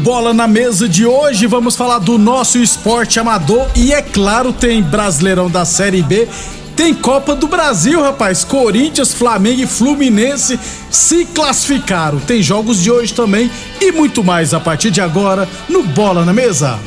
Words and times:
Bola 0.00 0.32
na 0.32 0.48
Mesa 0.48 0.88
de 0.88 1.04
hoje, 1.04 1.46
vamos 1.46 1.76
falar 1.76 1.98
do 1.98 2.16
nosso 2.16 2.56
esporte 2.56 3.20
amador 3.20 3.68
e, 3.76 3.92
é 3.92 4.00
claro, 4.00 4.50
tem 4.50 4.82
Brasileirão 4.82 5.50
da 5.50 5.66
Série 5.66 6.02
B 6.02 6.26
tem 6.74 6.94
Copa 6.94 7.36
do 7.36 7.46
Brasil, 7.46 8.00
rapaz. 8.00 8.42
Corinthians, 8.42 9.12
Flamengo 9.12 9.60
e 9.60 9.66
Fluminense 9.66 10.58
se 10.90 11.26
classificaram. 11.26 12.18
Tem 12.18 12.42
jogos 12.42 12.82
de 12.82 12.90
hoje 12.90 13.12
também 13.12 13.50
e 13.78 13.92
muito 13.92 14.24
mais 14.24 14.54
a 14.54 14.60
partir 14.60 14.90
de 14.90 15.02
agora 15.02 15.46
no 15.68 15.82
Bola 15.82 16.24
na 16.24 16.32
Mesa. 16.32 16.78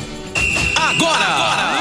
Agora! 0.74 1.78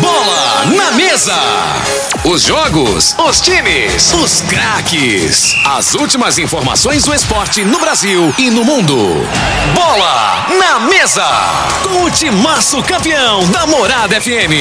Bola 0.00 0.64
na 0.76 0.90
Mesa! 0.96 1.99
Os 2.22 2.42
jogos, 2.42 3.16
os 3.18 3.40
times, 3.40 4.12
os 4.12 4.42
craques. 4.42 5.56
As 5.64 5.94
últimas 5.94 6.36
informações 6.36 7.02
do 7.04 7.14
esporte 7.14 7.64
no 7.64 7.80
Brasil 7.80 8.34
e 8.38 8.50
no 8.50 8.62
mundo. 8.62 8.94
Bola 9.74 10.46
na 10.58 10.80
Mesa! 10.80 11.26
Com 11.82 12.04
o 12.04 12.10
timaço 12.10 12.82
campeão 12.82 13.48
da 13.48 13.66
Morada 13.66 14.20
FM. 14.20 14.52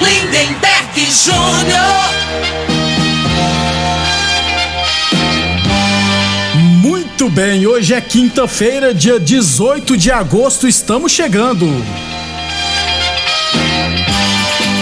Lindenberg 0.00 1.10
Júnior. 1.10 1.84
Muito 6.80 7.28
bem, 7.28 7.66
hoje 7.66 7.92
é 7.92 8.00
quinta-feira, 8.00 8.94
dia 8.94 9.20
18 9.20 9.94
de 9.94 10.10
agosto, 10.10 10.66
estamos 10.66 11.12
chegando. 11.12 11.66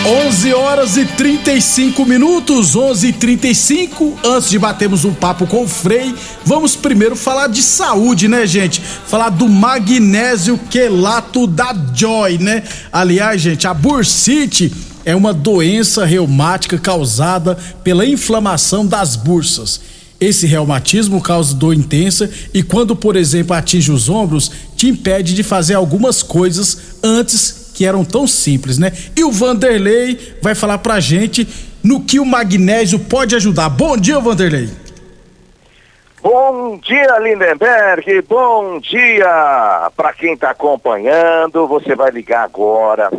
11 0.04 0.52
horas 0.52 0.96
e 0.96 1.04
35 1.04 2.04
minutos, 2.04 2.74
11 2.74 3.06
e 3.06 3.12
35 3.12 4.18
Antes 4.24 4.50
de 4.50 4.58
batermos 4.58 5.04
um 5.04 5.14
papo 5.14 5.46
com 5.46 5.62
o 5.62 5.68
Frei, 5.68 6.12
vamos 6.44 6.74
primeiro 6.74 7.14
falar 7.14 7.46
de 7.46 7.62
saúde, 7.62 8.26
né, 8.26 8.44
gente? 8.44 8.80
Falar 8.80 9.28
do 9.28 9.48
magnésio 9.48 10.58
quelato 10.68 11.46
da 11.46 11.72
Joy, 11.94 12.38
né? 12.38 12.64
Aliás, 12.92 13.40
gente, 13.40 13.68
a 13.68 13.72
bursite 13.72 14.72
é 15.04 15.14
uma 15.14 15.32
doença 15.32 16.04
reumática 16.04 16.78
causada 16.78 17.56
pela 17.84 18.04
inflamação 18.04 18.84
das 18.84 19.14
bursas. 19.14 19.80
Esse 20.20 20.48
reumatismo 20.48 21.20
causa 21.20 21.54
dor 21.54 21.74
intensa 21.74 22.28
e, 22.52 22.60
quando, 22.64 22.96
por 22.96 23.14
exemplo, 23.14 23.54
atinge 23.54 23.92
os 23.92 24.08
ombros, 24.08 24.50
te 24.76 24.88
impede 24.88 25.32
de 25.32 25.44
fazer 25.44 25.74
algumas 25.74 26.24
coisas 26.24 26.78
antes 27.04 27.61
que 27.72 27.84
eram 27.86 28.04
tão 28.04 28.26
simples, 28.26 28.78
né? 28.78 28.92
E 29.16 29.24
o 29.24 29.32
Vanderlei 29.32 30.36
vai 30.42 30.54
falar 30.54 30.78
pra 30.78 31.00
gente 31.00 31.46
no 31.82 32.04
que 32.04 32.20
o 32.20 32.24
magnésio 32.24 32.98
pode 32.98 33.34
ajudar. 33.34 33.68
Bom 33.68 33.96
dia, 33.96 34.20
Vanderlei. 34.20 34.68
Bom 36.22 36.78
dia, 36.78 37.18
Lindenberg. 37.18 38.22
Bom 38.22 38.78
dia 38.78 39.90
para 39.96 40.12
quem 40.12 40.34
está 40.34 40.50
acompanhando. 40.50 41.66
Você 41.66 41.96
vai 41.96 42.12
ligar 42.12 42.44
agora, 42.44 43.10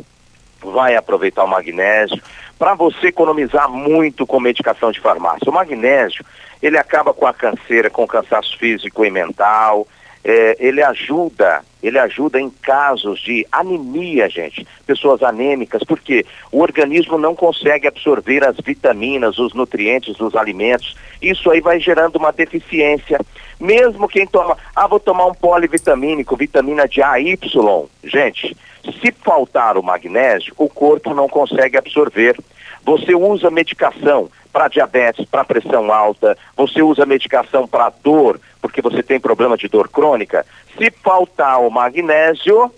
vai 0.64 0.96
aproveitar 0.96 1.44
o 1.44 1.48
magnésio 1.48 2.22
para 2.58 2.76
você 2.76 3.08
economizar 3.08 3.70
muito 3.70 4.26
com 4.26 4.40
medicação 4.40 4.90
de 4.90 5.02
farmácia. 5.02 5.50
O 5.50 5.54
magnésio, 5.54 6.24
ele 6.62 6.78
acaba 6.78 7.14
com 7.14 7.28
a 7.28 7.34
canseira, 7.34 7.90
com 7.90 8.04
o 8.04 8.08
cansaço 8.08 8.58
físico 8.58 9.04
e 9.04 9.12
mental 9.12 9.86
é, 10.24 10.56
ele 10.60 10.82
ajuda, 10.82 11.62
ele 11.82 12.00
ajuda 12.00 12.40
em 12.40 12.50
casos 12.50 13.20
de 13.20 13.46
anemia, 13.52 14.30
gente, 14.30 14.66
pessoas 14.86 15.22
anêmicas, 15.22 15.84
porque 15.84 16.26
o 16.52 16.62
organismo 16.62 17.18
não 17.18 17.36
consegue 17.36 17.88
absorver 17.88 18.46
as 18.48 18.56
vitaminas, 18.58 19.38
os 19.38 19.54
nutrientes 19.54 20.16
dos 20.16 20.36
alimentos. 20.36 20.96
Isso 21.22 21.52
aí 21.52 21.60
vai 21.60 21.80
gerando 21.80 22.16
uma 22.16 22.32
deficiência. 22.32 23.20
Mesmo 23.60 24.08
quem 24.08 24.26
toma, 24.26 24.58
ah, 24.76 24.88
vou 24.88 25.00
tomar 25.00 25.26
um 25.26 25.34
polivitamínico, 25.34 26.38
vitamina 26.38 26.88
de 26.88 27.02
A, 27.02 27.20
Y, 27.20 27.86
gente, 28.04 28.56
se 29.02 29.12
faltar 29.12 29.78
o 29.78 29.84
magnésio, 29.84 30.54
o 30.58 30.70
corpo 30.70 31.14
não 31.14 31.28
consegue 31.28 31.78
absorver. 31.78 32.38
Você 32.86 33.16
usa 33.16 33.50
medicação 33.50 34.30
para 34.52 34.68
diabetes, 34.68 35.26
para 35.26 35.44
pressão 35.44 35.92
alta, 35.92 36.38
você 36.56 36.82
usa 36.82 37.06
medicação 37.06 37.68
para 37.68 37.92
dor, 38.04 38.40
porque 38.62 38.82
você 38.82 39.02
tem 39.02 39.20
problema 39.20 39.58
de 39.58 39.68
dor 39.68 39.90
crônica. 39.90 40.46
Se 40.78 40.92
faltar 40.92 41.60
o 41.62 41.70
magnésio, 41.70 42.72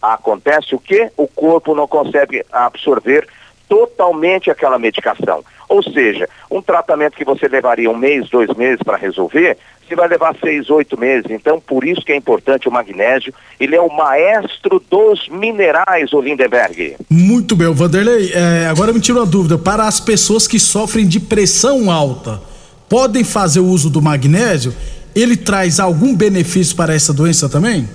acontece 0.00 0.74
o 0.74 0.78
quê? 0.78 1.10
O 1.16 1.26
corpo 1.26 1.74
não 1.74 1.86
consegue 1.86 2.44
absorver 2.50 3.28
totalmente 3.68 4.50
aquela 4.50 4.78
medicação. 4.78 5.44
Ou 5.68 5.82
seja, 5.82 6.28
um 6.50 6.62
tratamento 6.62 7.16
que 7.16 7.24
você 7.24 7.48
levaria 7.48 7.90
um 7.90 7.96
mês, 7.96 8.28
dois 8.28 8.52
meses 8.54 8.82
para 8.82 8.96
resolver, 8.96 9.58
você 9.86 9.94
vai 9.94 10.08
levar 10.08 10.34
seis, 10.42 10.70
oito 10.70 10.98
meses. 10.98 11.30
Então, 11.30 11.60
por 11.60 11.84
isso 11.84 12.02
que 12.02 12.12
é 12.12 12.16
importante 12.16 12.68
o 12.68 12.72
magnésio. 12.72 13.32
Ele 13.58 13.76
é 13.76 13.80
o 13.80 13.94
maestro 13.94 14.82
dos 14.90 15.28
minerais, 15.28 16.12
o 16.12 16.20
Lindenberg. 16.20 16.96
Muito 17.10 17.54
bem, 17.54 17.72
Vanderlei. 17.72 18.32
É, 18.32 18.66
agora 18.66 18.92
me 18.92 19.00
tira 19.00 19.18
uma 19.18 19.26
dúvida. 19.26 19.58
Para 19.58 19.86
as 19.86 20.00
pessoas 20.00 20.46
que 20.46 20.58
sofrem 20.58 21.06
de 21.06 21.20
pressão 21.20 21.90
alta, 21.90 22.40
podem 22.88 23.24
fazer 23.24 23.60
o 23.60 23.66
uso 23.66 23.90
do 23.90 24.02
magnésio? 24.02 24.74
Ele 25.14 25.36
traz 25.36 25.78
algum 25.78 26.14
benefício 26.14 26.74
para 26.76 26.94
essa 26.94 27.12
doença 27.12 27.48
também? 27.48 27.88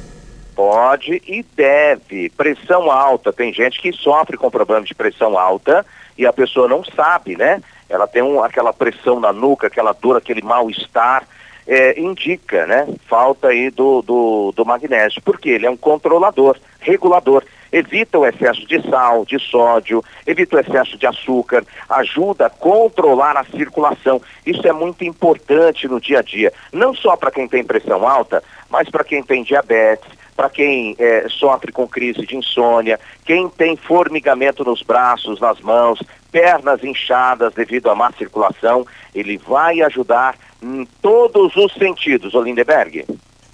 Pode 0.55 1.21
e 1.25 1.45
deve. 1.55 2.29
Pressão 2.31 2.91
alta. 2.91 3.31
Tem 3.31 3.53
gente 3.53 3.81
que 3.81 3.91
sofre 3.91 4.37
com 4.37 4.49
problema 4.49 4.85
de 4.85 4.93
pressão 4.93 5.37
alta 5.37 5.85
e 6.17 6.25
a 6.25 6.33
pessoa 6.33 6.67
não 6.67 6.83
sabe, 6.83 7.37
né? 7.37 7.61
Ela 7.89 8.07
tem 8.07 8.21
um, 8.21 8.43
aquela 8.43 8.71
pressão 8.71 9.19
na 9.19 9.33
nuca, 9.33 9.67
aquela 9.67 9.93
dor, 9.93 10.17
aquele 10.17 10.41
mal-estar. 10.41 11.25
É, 11.71 11.99
indica, 11.99 12.65
né? 12.65 12.87
Falta 13.07 13.49
aí 13.49 13.69
do, 13.69 14.01
do, 14.01 14.51
do 14.55 14.65
magnésio. 14.65 15.21
Porque 15.21 15.49
ele 15.49 15.67
é 15.67 15.69
um 15.69 15.77
controlador, 15.77 16.57
regulador. 16.79 17.43
Evita 17.71 18.17
o 18.17 18.25
excesso 18.25 18.65
de 18.65 18.81
sal, 18.89 19.23
de 19.23 19.37
sódio, 19.37 20.03
evita 20.25 20.55
o 20.55 20.59
excesso 20.59 20.97
de 20.97 21.05
açúcar, 21.05 21.63
ajuda 21.87 22.47
a 22.47 22.49
controlar 22.49 23.37
a 23.37 23.45
circulação. 23.45 24.19
Isso 24.43 24.67
é 24.67 24.73
muito 24.73 25.03
importante 25.03 25.87
no 25.87 26.01
dia 26.01 26.17
a 26.17 26.21
dia. 26.23 26.51
Não 26.73 26.95
só 26.95 27.15
para 27.15 27.29
quem 27.29 27.47
tem 27.47 27.63
pressão 27.63 28.07
alta, 28.07 28.43
mas 28.67 28.89
para 28.89 29.03
quem 29.03 29.21
tem 29.21 29.43
diabetes, 29.43 30.09
para 30.35 30.49
quem 30.49 30.95
é, 30.97 31.27
sofre 31.29 31.71
com 31.71 31.87
crise 31.87 32.25
de 32.25 32.35
insônia, 32.35 32.99
quem 33.25 33.47
tem 33.47 33.75
formigamento 33.75 34.63
nos 34.63 34.81
braços, 34.81 35.39
nas 35.39 35.59
mãos, 35.59 35.99
pernas 36.31 36.83
inchadas 36.83 37.53
devido 37.53 37.89
à 37.89 37.93
má 37.93 38.11
circulação, 38.13 38.87
ele 39.13 39.37
vai 39.37 39.81
ajudar 39.81 40.35
em 40.61 40.87
todos 41.01 41.55
os 41.55 41.73
sentidos, 41.73 42.33
Olindeberg. 42.33 43.05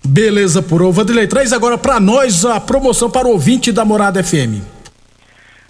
Beleza, 0.03 0.61
por 0.61 0.81
Vanderlei, 0.91 1.27
traz 1.27 1.51
agora 1.51 1.77
para 1.77 1.99
nós 1.99 2.45
a 2.45 2.59
promoção 2.59 3.09
para 3.09 3.27
o 3.27 3.31
ouvinte 3.31 3.71
da 3.71 3.83
Morada 3.83 4.23
FM. 4.23 4.61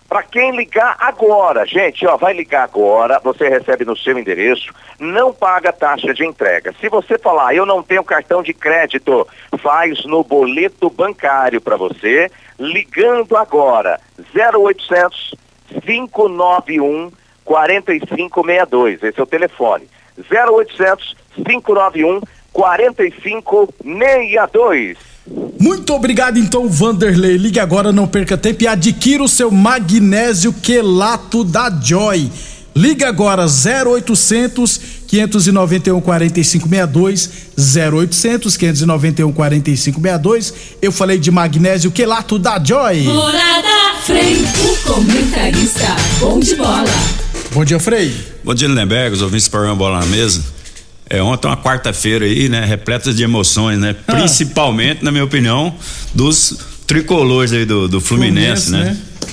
para 0.08 0.24
quem 0.24 0.56
ligar 0.56 0.96
agora, 1.00 1.66
gente, 1.66 2.06
ó, 2.06 2.16
vai 2.16 2.34
ligar 2.34 2.64
agora, 2.64 3.20
você 3.24 3.50
recebe 3.50 3.84
no 3.84 3.98
seu 3.98 4.18
endereço, 4.18 4.72
não 5.00 5.34
paga 5.34 5.74
taxa 5.74 6.14
de 6.14 6.26
entrega. 6.26 6.74
Se 6.80 6.88
você 6.88 7.18
falar, 7.18 7.54
eu 7.56 7.66
não 7.66 7.82
tenho 7.82 8.04
cartão 8.04 8.42
de 8.44 8.54
crédito, 8.54 9.28
faz 9.58 10.06
no 10.06 10.24
boleto 10.24 10.90
bancário 10.90 11.60
para 11.60 11.76
você, 11.76 12.30
ligando 12.60 13.36
agora, 13.36 14.00
0800 14.34 15.36
591 15.86 17.12
4562. 17.44 19.04
Esse 19.04 19.20
é 19.20 19.24
o 19.24 19.28
telefone. 19.28 19.88
0800 20.18 21.16
591 21.36 22.22
4562. 22.54 24.98
Muito 25.60 25.92
obrigado 25.94 26.38
então, 26.38 26.70
Vanderlei. 26.70 27.38
Ligue 27.38 27.60
agora, 27.60 27.92
não 27.92 28.08
perca 28.08 28.38
tempo 28.38 28.64
e 28.64 28.68
adquira 28.68 29.24
o 29.24 29.28
seu 29.28 29.50
magnésio 29.50 30.54
quelato 30.54 31.44
da 31.44 31.68
Joy. 31.70 32.30
Liga 32.76 33.08
agora 33.08 33.46
0800 33.46 34.82
591 35.08 36.02
4562 36.02 37.30
0800 37.58 38.58
591 38.58 39.32
4562. 39.32 40.54
Eu 40.82 40.92
falei 40.92 41.18
de 41.18 41.32
magnésio 41.32 41.90
quelato 41.90 42.38
da 42.38 42.62
Joy. 42.62 43.04
Morada 43.04 43.96
Frei, 44.04 44.36
o 44.36 44.94
comentarista 44.94 45.96
bom 46.20 46.40
de 46.40 46.56
bola. 46.56 46.84
Bom 47.56 47.64
dia, 47.64 47.80
Frei. 47.80 48.14
Bom 48.44 48.54
dia, 48.54 48.68
Lindenberg, 48.68 49.16
os 49.16 49.22
ouvintes 49.22 49.48
para 49.48 49.74
bola 49.74 50.02
na 50.02 50.06
mesa. 50.08 50.44
É, 51.10 51.24
ontem 51.24 51.48
uma 51.48 51.56
quarta-feira 51.56 52.26
aí, 52.26 52.50
né, 52.50 52.66
repleta 52.66 53.14
de 53.14 53.24
emoções, 53.24 53.80
né? 53.80 53.96
Ah. 54.06 54.16
Principalmente, 54.16 55.06
na 55.06 55.10
minha 55.10 55.24
opinião, 55.24 55.74
dos 56.14 56.60
tricolores 56.86 57.54
aí 57.54 57.64
do, 57.64 57.88
do 57.88 58.02
Fluminense, 58.02 58.66
Fluminense 58.66 58.72
né? 58.72 59.00
né? 59.22 59.32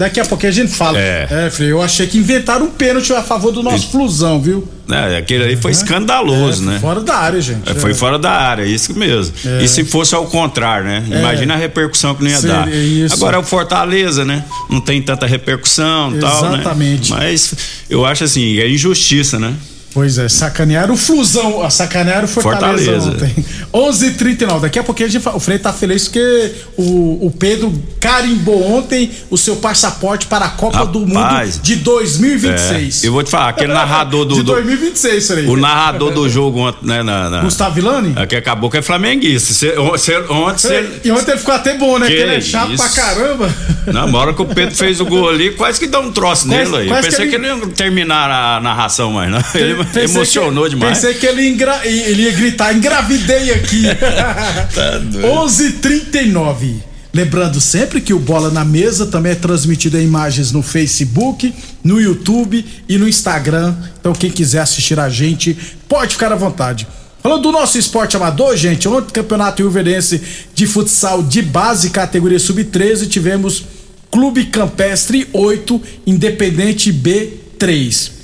Daqui 0.00 0.18
a 0.18 0.24
pouco 0.24 0.46
a 0.46 0.50
gente 0.50 0.72
fala. 0.72 0.98
É. 0.98 1.28
é, 1.30 1.50
Frei, 1.50 1.70
eu 1.70 1.82
achei 1.82 2.06
que 2.06 2.16
inventaram 2.16 2.64
um 2.64 2.70
pênalti 2.70 3.12
a 3.12 3.22
favor 3.22 3.52
do 3.52 3.62
nosso 3.62 3.84
e... 3.84 3.90
Flusão, 3.90 4.40
viu? 4.40 4.66
É, 4.90 5.18
aquele 5.18 5.44
aí 5.44 5.56
foi 5.56 5.72
escandaloso, 5.72 6.62
é, 6.62 6.72
né? 6.72 6.78
Fora 6.80 7.02
da 7.02 7.16
área, 7.16 7.38
gente. 7.38 7.70
É, 7.70 7.74
foi 7.74 7.90
é. 7.90 7.94
fora 7.94 8.18
da 8.18 8.30
área, 8.30 8.64
isso 8.64 8.98
mesmo. 8.98 9.34
É. 9.44 9.62
E 9.62 9.68
se 9.68 9.84
fosse 9.84 10.14
ao 10.14 10.24
contrário, 10.24 10.86
né? 10.86 11.04
É. 11.10 11.18
Imagina 11.18 11.52
a 11.52 11.56
repercussão 11.58 12.14
que 12.14 12.24
não 12.24 12.30
ia 12.30 12.38
Seria 12.38 12.56
dar. 12.56 12.72
Isso. 12.72 13.14
Agora 13.14 13.36
é 13.36 13.40
o 13.40 13.42
Fortaleza, 13.42 14.24
né? 14.24 14.42
Não 14.70 14.80
tem 14.80 15.02
tanta 15.02 15.26
repercussão 15.26 16.16
e 16.16 16.18
tal, 16.18 16.44
né? 16.44 16.60
Exatamente. 16.60 17.10
Mas 17.10 17.54
eu 17.90 18.06
acho 18.06 18.24
assim, 18.24 18.58
é 18.58 18.70
injustiça, 18.70 19.38
né? 19.38 19.52
Pois 19.92 20.18
é, 20.18 20.28
sacanearam 20.28 20.94
o 20.94 20.96
Flusão, 20.96 21.62
a 21.62 21.70
sacanearam 21.70 22.24
o 22.24 22.28
Fortaleza, 22.28 23.00
Fortaleza. 23.00 23.10
ontem. 23.10 23.44
11:39. 23.72 24.60
Daqui 24.60 24.78
a 24.78 24.84
pouquinho 24.84 25.08
a 25.08 25.12
gente, 25.12 25.28
o 25.28 25.40
Frei 25.40 25.58
tá 25.58 25.72
feliz 25.72 26.04
porque 26.04 26.52
o, 26.76 27.26
o 27.26 27.30
Pedro 27.36 27.72
carimbou 27.98 28.62
ontem 28.72 29.10
o 29.28 29.36
seu 29.36 29.56
passaporte 29.56 30.26
para 30.26 30.44
a 30.44 30.48
Copa 30.50 30.78
Rapaz, 30.78 30.92
do 30.92 31.00
Mundo 31.06 31.62
de 31.62 31.76
2026. 31.76 33.04
É, 33.04 33.08
eu 33.08 33.12
vou 33.12 33.22
te 33.22 33.30
falar, 33.30 33.48
aquele 33.48 33.72
narrador 33.72 34.24
do. 34.24 34.34
de 34.36 34.42
2026, 34.44 35.26
Frei. 35.26 35.46
O 35.46 35.56
narrador 35.56 36.12
do 36.12 36.28
jogo 36.28 36.60
ontem, 36.60 36.86
né? 36.86 37.02
Na, 37.02 37.28
na, 37.28 37.40
Gustavo 37.42 37.74
Villani? 37.74 38.14
É, 38.16 38.26
que 38.26 38.36
acabou 38.36 38.70
que 38.70 38.78
é 38.78 38.82
flamenguista. 38.82 39.52
Cê, 39.52 39.74
cê, 39.98 40.18
ontem 40.30 40.58
cê, 40.58 41.00
e 41.04 41.10
ontem 41.10 41.32
ele 41.32 41.38
ficou 41.38 41.54
até 41.54 41.76
bom, 41.76 41.98
né? 41.98 42.06
Que 42.06 42.12
porque 42.12 42.28
ele 42.28 42.36
é 42.36 42.40
chato 42.40 42.72
isso? 42.72 42.82
pra 42.82 43.02
caramba. 43.02 43.54
Na 43.86 44.04
hora 44.04 44.32
que 44.32 44.42
o 44.42 44.46
Pedro 44.46 44.74
fez 44.74 45.00
o 45.00 45.06
gol 45.06 45.28
ali, 45.28 45.50
quase 45.52 45.80
que 45.80 45.86
dá 45.86 45.98
um 46.00 46.12
troço 46.12 46.46
quase, 46.46 46.70
nele 46.70 46.76
aí. 46.76 46.88
Eu 46.88 47.02
pensei 47.02 47.28
que 47.28 47.34
ele... 47.34 47.44
que 47.44 47.50
ele... 47.50 47.60
não 47.60 47.68
ia 47.68 47.74
terminar 47.74 48.30
a 48.30 48.60
narração 48.60 49.12
mais, 49.12 49.30
não. 49.30 49.42
Ele 49.54 49.79
emocionou 50.02 50.64
que, 50.64 50.70
demais. 50.70 50.98
Pensei 50.98 51.14
que 51.14 51.26
ele, 51.26 51.48
engra, 51.48 51.80
ele 51.86 52.22
ia 52.22 52.32
gritar, 52.32 52.74
engravidei 52.74 53.52
aqui. 53.52 53.82
tá 54.74 55.00
11:39. 55.00 56.90
Lembrando 57.12 57.60
sempre 57.60 58.00
que 58.00 58.14
o 58.14 58.20
Bola 58.20 58.50
na 58.50 58.64
Mesa 58.64 59.06
também 59.06 59.32
é 59.32 59.34
transmitido 59.34 59.98
em 59.98 60.04
imagens 60.04 60.52
no 60.52 60.62
Facebook, 60.62 61.52
no 61.82 62.00
YouTube 62.00 62.64
e 62.88 62.98
no 62.98 63.08
Instagram. 63.08 63.74
Então 63.98 64.12
quem 64.12 64.30
quiser 64.30 64.60
assistir 64.60 64.98
a 65.00 65.08
gente, 65.08 65.56
pode 65.88 66.14
ficar 66.14 66.32
à 66.32 66.36
vontade. 66.36 66.86
Falando 67.20 67.42
do 67.42 67.52
nosso 67.52 67.76
esporte 67.76 68.16
amador, 68.16 68.56
gente, 68.56 68.88
ontem 68.88 69.12
campeonato 69.12 69.60
Ilverense 69.60 70.22
de 70.54 70.66
futsal 70.66 71.22
de 71.22 71.42
base, 71.42 71.90
categoria 71.90 72.38
sub-13, 72.38 73.08
tivemos 73.08 73.64
Clube 74.10 74.46
Campestre 74.46 75.28
8, 75.32 75.82
Independente 76.06 76.90
B 76.92 77.34
3. 77.58 78.19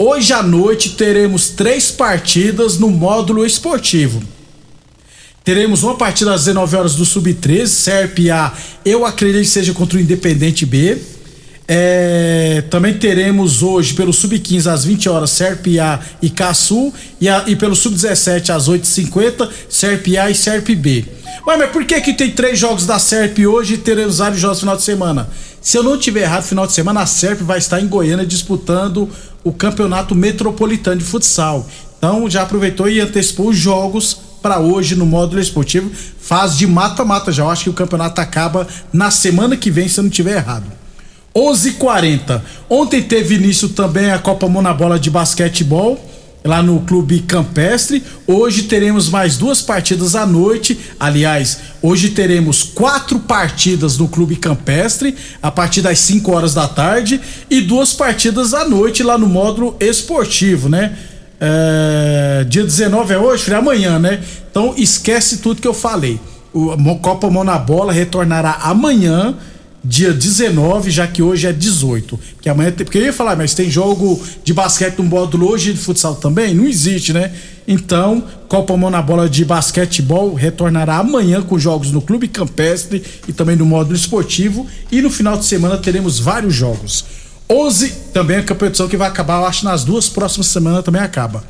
Hoje 0.00 0.32
à 0.32 0.44
noite 0.44 0.90
teremos 0.90 1.48
três 1.48 1.90
partidas 1.90 2.78
no 2.78 2.88
módulo 2.88 3.44
esportivo. 3.44 4.22
Teremos 5.42 5.82
uma 5.82 5.96
partida 5.96 6.32
às 6.32 6.44
19 6.44 6.76
horas 6.76 6.94
do 6.94 7.04
Sub-13, 7.04 7.66
Serp 7.66 8.18
A, 8.32 8.52
eu 8.84 9.04
acredito 9.04 9.42
que 9.42 9.48
seja 9.48 9.74
contra 9.74 9.98
o 9.98 10.00
Independente 10.00 10.64
B. 10.64 10.98
É, 11.70 12.64
também 12.70 12.94
teremos 12.94 13.62
hoje 13.62 13.92
pelo 13.92 14.10
Sub-15 14.10 14.72
às 14.72 14.86
20 14.86 15.06
horas 15.10 15.28
Serp 15.28 15.66
A 15.78 16.00
e 16.22 16.30
Caçu 16.30 16.90
e, 17.20 17.28
a, 17.28 17.44
e 17.46 17.54
pelo 17.54 17.76
Sub-17 17.76 18.48
às 18.48 18.70
8h50 18.70 19.50
Serp 19.68 20.06
A 20.18 20.30
e 20.30 20.34
Serp 20.34 20.66
B. 20.70 21.04
Ué, 21.46 21.56
mas 21.58 21.70
por 21.70 21.84
que 21.84 22.00
que 22.00 22.14
tem 22.14 22.30
três 22.30 22.58
jogos 22.58 22.86
da 22.86 22.98
Serp 22.98 23.38
hoje 23.40 23.74
e 23.74 23.78
teremos 23.78 24.16
vários 24.16 24.40
jogos 24.40 24.56
no 24.56 24.60
final 24.60 24.76
de 24.76 24.82
semana? 24.82 25.28
Se 25.60 25.76
eu 25.76 25.82
não 25.82 25.98
tiver 25.98 26.22
errado, 26.22 26.44
final 26.44 26.66
de 26.66 26.72
semana 26.72 27.02
a 27.02 27.06
Serp 27.06 27.42
vai 27.42 27.58
estar 27.58 27.78
em 27.78 27.86
Goiânia 27.86 28.24
disputando 28.24 29.06
o 29.44 29.52
Campeonato 29.52 30.14
Metropolitano 30.14 30.96
de 30.96 31.04
Futsal. 31.04 31.68
Então 31.98 32.30
já 32.30 32.44
aproveitou 32.44 32.88
e 32.88 32.98
antecipou 32.98 33.50
os 33.50 33.56
jogos 33.58 34.16
para 34.40 34.58
hoje 34.58 34.96
no 34.96 35.04
módulo 35.04 35.38
esportivo. 35.38 35.90
Faz 36.18 36.56
de 36.56 36.66
mata-mata 36.66 37.30
já. 37.30 37.42
Eu 37.42 37.50
acho 37.50 37.64
que 37.64 37.70
o 37.70 37.74
campeonato 37.74 38.22
acaba 38.22 38.66
na 38.90 39.10
semana 39.10 39.54
que 39.54 39.70
vem, 39.70 39.86
se 39.86 40.00
eu 40.00 40.04
não 40.04 40.10
tiver 40.10 40.36
errado. 40.36 40.78
11:40. 41.38 42.42
Ontem 42.68 43.00
teve 43.00 43.36
início 43.36 43.68
também 43.68 44.10
a 44.10 44.18
Copa 44.18 44.48
Monabola 44.48 44.98
de 44.98 45.08
basquetebol 45.08 45.98
lá 46.44 46.62
no 46.62 46.80
Clube 46.80 47.20
Campestre. 47.20 48.02
Hoje 48.26 48.64
teremos 48.64 49.08
mais 49.08 49.36
duas 49.36 49.62
partidas 49.62 50.16
à 50.16 50.26
noite. 50.26 50.78
Aliás, 50.98 51.58
hoje 51.80 52.08
teremos 52.08 52.64
quatro 52.64 53.20
partidas 53.20 53.98
no 53.98 54.08
Clube 54.08 54.36
Campestre 54.36 55.14
a 55.40 55.50
partir 55.50 55.80
das 55.80 56.00
5 56.00 56.32
horas 56.32 56.54
da 56.54 56.66
tarde 56.66 57.20
e 57.48 57.60
duas 57.60 57.92
partidas 57.92 58.52
à 58.52 58.68
noite 58.68 59.02
lá 59.02 59.16
no 59.16 59.28
módulo 59.28 59.76
esportivo, 59.78 60.68
né? 60.68 60.96
É, 61.40 62.44
dia 62.48 62.64
19 62.64 63.14
é 63.14 63.18
hoje, 63.18 63.52
é 63.52 63.54
amanhã, 63.54 63.98
né? 63.98 64.20
Então 64.50 64.74
esquece 64.76 65.38
tudo 65.38 65.60
que 65.60 65.68
eu 65.68 65.74
falei. 65.74 66.20
O 66.52 66.96
Copa 66.96 67.30
Mão 67.30 67.44
na 67.44 67.58
Bola 67.58 67.92
retornará 67.92 68.58
amanhã 68.62 69.36
dia 69.84 70.12
19, 70.12 70.90
já 70.90 71.06
que 71.06 71.22
hoje 71.22 71.46
é 71.46 71.52
18. 71.52 72.18
Que 72.40 72.48
amanhã 72.48 72.70
tem, 72.70 72.84
porque 72.84 72.98
eu 72.98 73.02
ia 73.02 73.12
falar, 73.12 73.36
mas 73.36 73.54
tem 73.54 73.70
jogo 73.70 74.20
de 74.42 74.52
basquete 74.52 74.98
no 74.98 75.04
módulo 75.04 75.48
hoje 75.48 75.72
de 75.72 75.78
futsal 75.78 76.16
também? 76.16 76.54
Não 76.54 76.66
existe, 76.66 77.12
né? 77.12 77.32
Então, 77.66 78.24
Copa 78.48 78.76
Mão 78.76 78.90
na 78.90 79.02
Bola 79.02 79.28
de 79.28 79.44
basquetebol 79.44 80.34
retornará 80.34 80.96
amanhã 80.96 81.42
com 81.42 81.58
jogos 81.58 81.92
no 81.92 82.00
Clube 82.00 82.26
Campestre 82.28 83.02
e 83.28 83.32
também 83.32 83.56
no 83.56 83.66
módulo 83.66 83.94
esportivo. 83.94 84.66
E 84.90 85.02
no 85.02 85.10
final 85.10 85.36
de 85.36 85.44
semana 85.44 85.76
teremos 85.76 86.18
vários 86.18 86.54
jogos. 86.54 87.04
11 87.50 87.90
também 88.12 88.38
a 88.38 88.42
competição 88.42 88.88
que 88.88 88.96
vai 88.96 89.08
acabar, 89.08 89.40
eu 89.40 89.46
acho, 89.46 89.64
nas 89.64 89.84
duas 89.84 90.08
próximas 90.08 90.48
semanas 90.48 90.84
também 90.84 91.00
acaba. 91.00 91.44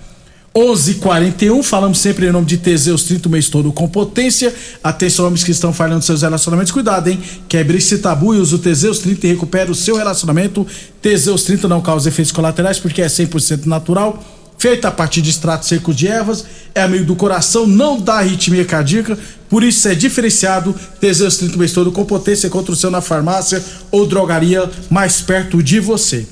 11:41 0.58 1.62
falamos 1.62 2.00
sempre 2.00 2.26
em 2.26 2.32
nome 2.32 2.44
de 2.44 2.56
Teseus 2.56 3.04
30 3.04 3.28
o 3.28 3.30
mês 3.30 3.48
todo 3.48 3.70
com 3.70 3.86
potência. 3.86 4.52
Atenção, 4.82 5.24
homens 5.24 5.44
que 5.44 5.52
estão 5.52 5.72
falhando 5.72 6.04
seus 6.04 6.22
relacionamentos, 6.22 6.72
cuidado, 6.72 7.08
hein? 7.08 7.20
Quebre 7.48 7.78
esse 7.78 7.98
tabu 7.98 8.34
e 8.34 8.38
use 8.38 8.56
o 8.56 8.58
Teseus 8.58 8.98
30 8.98 9.24
e 9.24 9.30
recupere 9.30 9.70
o 9.70 9.74
seu 9.74 9.94
relacionamento. 9.94 10.66
Teseus 11.00 11.44
30 11.44 11.68
não 11.68 11.80
causa 11.80 12.08
efeitos 12.08 12.32
colaterais 12.32 12.80
porque 12.80 13.00
é 13.00 13.06
100% 13.06 13.66
natural. 13.66 14.20
Feita 14.58 14.88
a 14.88 14.90
partir 14.90 15.22
de 15.22 15.30
extratos 15.30 15.68
secos 15.68 15.94
de 15.94 16.08
ervas, 16.08 16.44
é 16.74 16.82
amigo 16.82 17.04
do 17.04 17.14
coração, 17.14 17.64
não 17.64 18.00
dá 18.00 18.14
arritmia 18.14 18.64
cardíaca, 18.64 19.16
por 19.48 19.62
isso 19.62 19.86
é 19.86 19.94
diferenciado. 19.94 20.74
Teseus 21.00 21.36
30 21.36 21.54
o 21.54 21.58
mês 21.60 21.72
todo 21.72 21.92
com 21.92 22.04
potência 22.04 22.50
contra 22.50 22.72
o 22.72 22.76
seu 22.76 22.90
na 22.90 23.00
farmácia 23.00 23.62
ou 23.92 24.04
drogaria 24.04 24.68
mais 24.90 25.20
perto 25.20 25.62
de 25.62 25.78
você. 25.78 26.26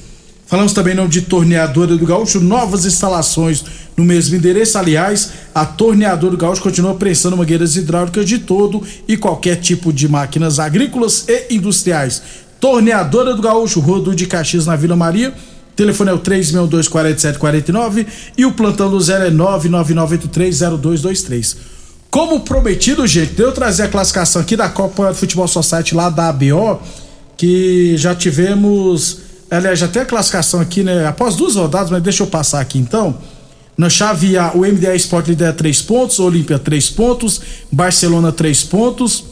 Falamos 0.46 0.72
também 0.72 0.94
nome 0.94 1.08
de 1.08 1.22
Torneadora 1.22 1.96
do 1.96 2.06
Gaúcho, 2.06 2.38
novas 2.38 2.84
instalações 2.84 3.64
no 3.96 4.04
mesmo 4.04 4.36
endereço. 4.36 4.78
Aliás, 4.78 5.32
a 5.52 5.66
Torneadora 5.66 6.30
do 6.30 6.38
Gaúcho 6.38 6.62
continua 6.62 6.94
prestando 6.94 7.36
mangueiras 7.36 7.74
hidráulicas 7.74 8.24
de 8.24 8.38
todo 8.38 8.80
e 9.08 9.16
qualquer 9.16 9.56
tipo 9.56 9.92
de 9.92 10.08
máquinas 10.08 10.60
agrícolas 10.60 11.24
e 11.28 11.56
industriais. 11.56 12.22
Torneadora 12.60 13.34
do 13.34 13.42
Gaúcho, 13.42 13.80
Rodo 13.80 14.14
de 14.14 14.26
Caxias 14.26 14.66
na 14.66 14.76
Vila 14.76 14.94
Maria. 14.94 15.34
Telefone 15.74 16.10
é 16.10 16.14
o 16.14 16.20
3624749 16.20 18.06
e 18.38 18.46
o 18.46 18.52
plantão 18.52 18.88
do 18.88 19.00
zero 19.00 19.24
é 19.24 19.32
999830223. 19.32 21.56
Como 22.08 22.38
prometido, 22.40 23.04
gente, 23.04 23.34
deu 23.34 23.50
trazer 23.50 23.82
a 23.82 23.88
classificação 23.88 24.40
aqui 24.40 24.56
da 24.56 24.68
Copa 24.68 25.12
Futebol 25.12 25.48
Society 25.48 25.92
lá 25.92 26.08
da 26.08 26.28
ABO, 26.28 26.80
que 27.36 27.96
já 27.96 28.14
tivemos 28.14 29.25
Aliás, 29.50 29.78
já 29.78 29.88
tem 29.88 30.02
a 30.02 30.06
classificação 30.06 30.60
aqui, 30.60 30.82
né? 30.82 31.06
Após 31.06 31.36
duas 31.36 31.54
rodadas, 31.54 31.90
mas 31.90 32.02
deixa 32.02 32.22
eu 32.22 32.26
passar 32.26 32.60
aqui 32.60 32.78
então. 32.78 33.16
Na 33.76 33.90
chave 33.90 34.38
A, 34.38 34.52
o 34.54 34.60
MDA 34.60 34.94
Sport 34.96 35.28
lidera 35.28 35.52
3 35.52 35.82
pontos, 35.82 36.18
Olímpia 36.18 36.58
3 36.58 36.90
pontos, 36.90 37.40
Barcelona 37.70 38.32
3 38.32 38.64
pontos, 38.64 39.24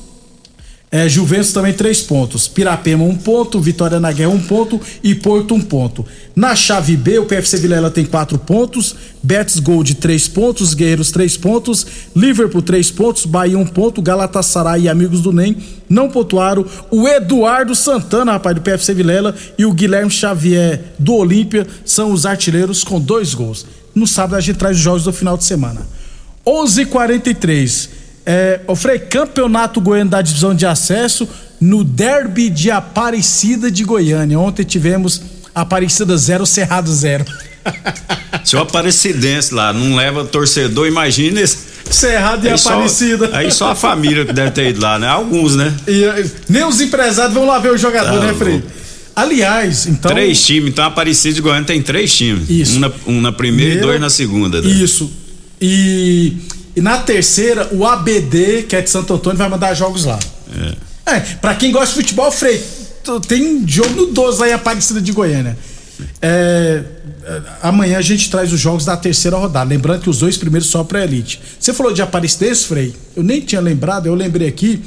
É, 0.95 1.09
Juventus 1.09 1.53
também 1.53 1.73
três 1.73 2.01
pontos. 2.01 2.47
Pirapema 2.47 3.03
um 3.03 3.17
ponto, 3.17 3.61
Vitória 3.61 3.99
na 3.99 4.13
Guerra 4.13 4.31
um 4.31 4.41
ponto 4.41 4.81
e 5.03 5.13
Porto 5.13 5.53
um 5.53 5.61
ponto. 5.61 6.07
Na 6.37 6.55
chave 6.55 6.97
B, 6.97 7.19
o 7.19 7.25
PFC 7.25 7.57
Vilela 7.57 7.91
tem 7.91 8.05
quatro 8.05 8.39
pontos, 8.39 8.95
Betis 9.21 9.59
Gold 9.59 9.97
três 9.97 10.29
pontos, 10.29 10.73
Guerreiros 10.73 11.11
três 11.11 11.37
pontos, 11.37 11.85
Liverpool 12.15 12.63
três 12.63 12.93
pontos, 12.93 13.27
Bahia 13.27 13.59
um 13.59 13.67
ponto, 13.67 14.01
Galatasaray 14.01 14.83
e 14.83 14.89
Amigos 14.89 15.21
do 15.21 15.33
NEM 15.33 15.57
não 15.89 16.09
pontuaram. 16.09 16.65
O 16.93 17.09
Eduardo 17.09 17.75
Santana, 17.75 18.31
rapaz, 18.31 18.55
do 18.55 18.63
PFC 18.63 18.95
Vilela 18.95 19.35
e 19.59 19.65
o 19.65 19.73
Guilherme 19.73 20.13
Xavier 20.13 20.81
do 20.97 21.15
Olímpia 21.15 21.67
são 21.85 22.13
os 22.13 22.25
artilheiros 22.25 22.85
com 22.85 23.01
dois 23.01 23.35
gols. 23.35 23.67
No 23.93 24.07
sábado 24.07 24.37
a 24.37 24.41
gente 24.41 24.59
traz 24.59 24.77
os 24.77 24.83
jogos 24.85 25.03
do 25.03 25.13
final 25.13 25.37
de 25.37 25.43
semana. 25.43 25.85
11:43 26.47 28.04
é, 28.27 28.61
o 28.67 28.75
Frei, 28.75 28.99
Campeonato 28.99 29.81
Goiano 29.81 30.11
da 30.11 30.23
Divisão 30.23 30.55
de 30.55 30.65
Acesso 30.65 31.29
no 31.61 31.85
Derby 31.85 32.51
de 32.51 32.71
Aparecida 32.71 33.71
de 33.71 33.85
Goiânia. 33.85 34.39
Ontem 34.39 34.65
tivemos 34.65 35.21
Aparecida 35.55 36.17
0, 36.17 36.47
Cerrado 36.47 36.93
0. 36.93 37.25
Se 38.45 38.57
o 38.57 38.61
Aparecidense 38.61 39.55
lá 39.55 39.73
não 39.73 39.97
leva 39.97 40.25
torcedor, 40.25 40.87
imagina 40.87 41.41
esse. 41.41 41.75
Cerrado 41.91 42.45
e 42.47 42.49
aí 42.49 42.55
Aparecida. 42.55 43.29
Só, 43.29 43.37
aí 43.37 43.51
só 43.51 43.71
a 43.71 43.75
família 43.75 44.25
que 44.25 44.33
deve 44.33 44.51
ter 44.51 44.71
ido 44.71 44.81
lá, 44.81 44.99
né? 44.99 45.07
Alguns, 45.07 45.55
né? 45.55 45.73
E, 45.87 46.31
nem 46.49 46.65
os 46.65 46.81
empresários 46.81 47.35
vão 47.35 47.47
lá 47.47 47.59
ver 47.59 47.73
o 47.73 47.77
jogador, 47.77 48.21
tá, 48.21 48.27
né, 48.27 48.35
Frei? 48.35 48.63
Aliás, 49.15 49.87
então. 49.87 50.11
Três 50.11 50.45
times, 50.45 50.71
então 50.71 50.85
Aparecida 50.85 51.35
de 51.35 51.41
Goiânia 51.41 51.65
tem 51.65 51.81
três 51.81 52.13
times. 52.13 52.49
Isso. 52.51 52.77
Um 52.77 52.81
na, 52.81 52.93
um 53.07 53.21
na 53.21 53.33
primeira 53.33 53.75
e 53.75 53.81
dois 53.81 54.01
na 54.01 54.11
segunda. 54.11 54.61
Né? 54.61 54.69
Isso. 54.69 55.11
E 55.61 56.37
e 56.77 56.81
na 56.81 56.99
terceira, 56.99 57.69
o 57.73 57.87
ABD, 57.87 58.65
que 58.69 58.75
é 58.75 58.81
de 58.81 58.91
Santo 58.91 59.15
Antônio, 59.15 59.39
vai 59.39 59.49
mandar 59.49 59.75
jogos 59.75 60.05
lá. 60.05 60.19
É. 61.07 61.13
é 61.17 61.21
pra 61.41 61.55
quem 61.55 61.71
gosta 61.71 61.95
de 61.95 62.03
futebol, 62.03 62.31
Frei, 62.31 62.63
tem 63.29 63.67
jogo 63.67 63.91
no 63.95 64.07
12 64.07 64.41
lá 64.41 64.49
em 64.49 64.53
Aparecida 64.53 65.01
de 65.01 65.13
Goiânia. 65.13 65.57
É, 66.21 66.83
é, 67.25 67.43
amanhã 67.63 67.99
a 67.99 68.03
gente 68.03 68.29
traz 68.31 68.53
os 68.53 68.59
jogos 68.59 68.85
da 68.85 68.97
terceira 68.97 69.37
rodada. 69.37 69.69
Lembrando 69.69 70.03
que 70.03 70.11
os 70.11 70.19
dois 70.19 70.37
primeiros 70.37 70.69
só 70.69 70.83
pra 70.83 71.05
elite. 71.05 71.41
Você 71.59 71.73
falou 71.73 71.93
de 71.93 72.03
Aparecidense, 72.03 72.65
Frei? 72.67 72.95
Eu 73.15 73.23
nem 73.23 73.41
tinha 73.41 73.61
lembrado, 73.61 74.07
eu 74.07 74.15
lembrei 74.15 74.49
aqui 74.49 74.83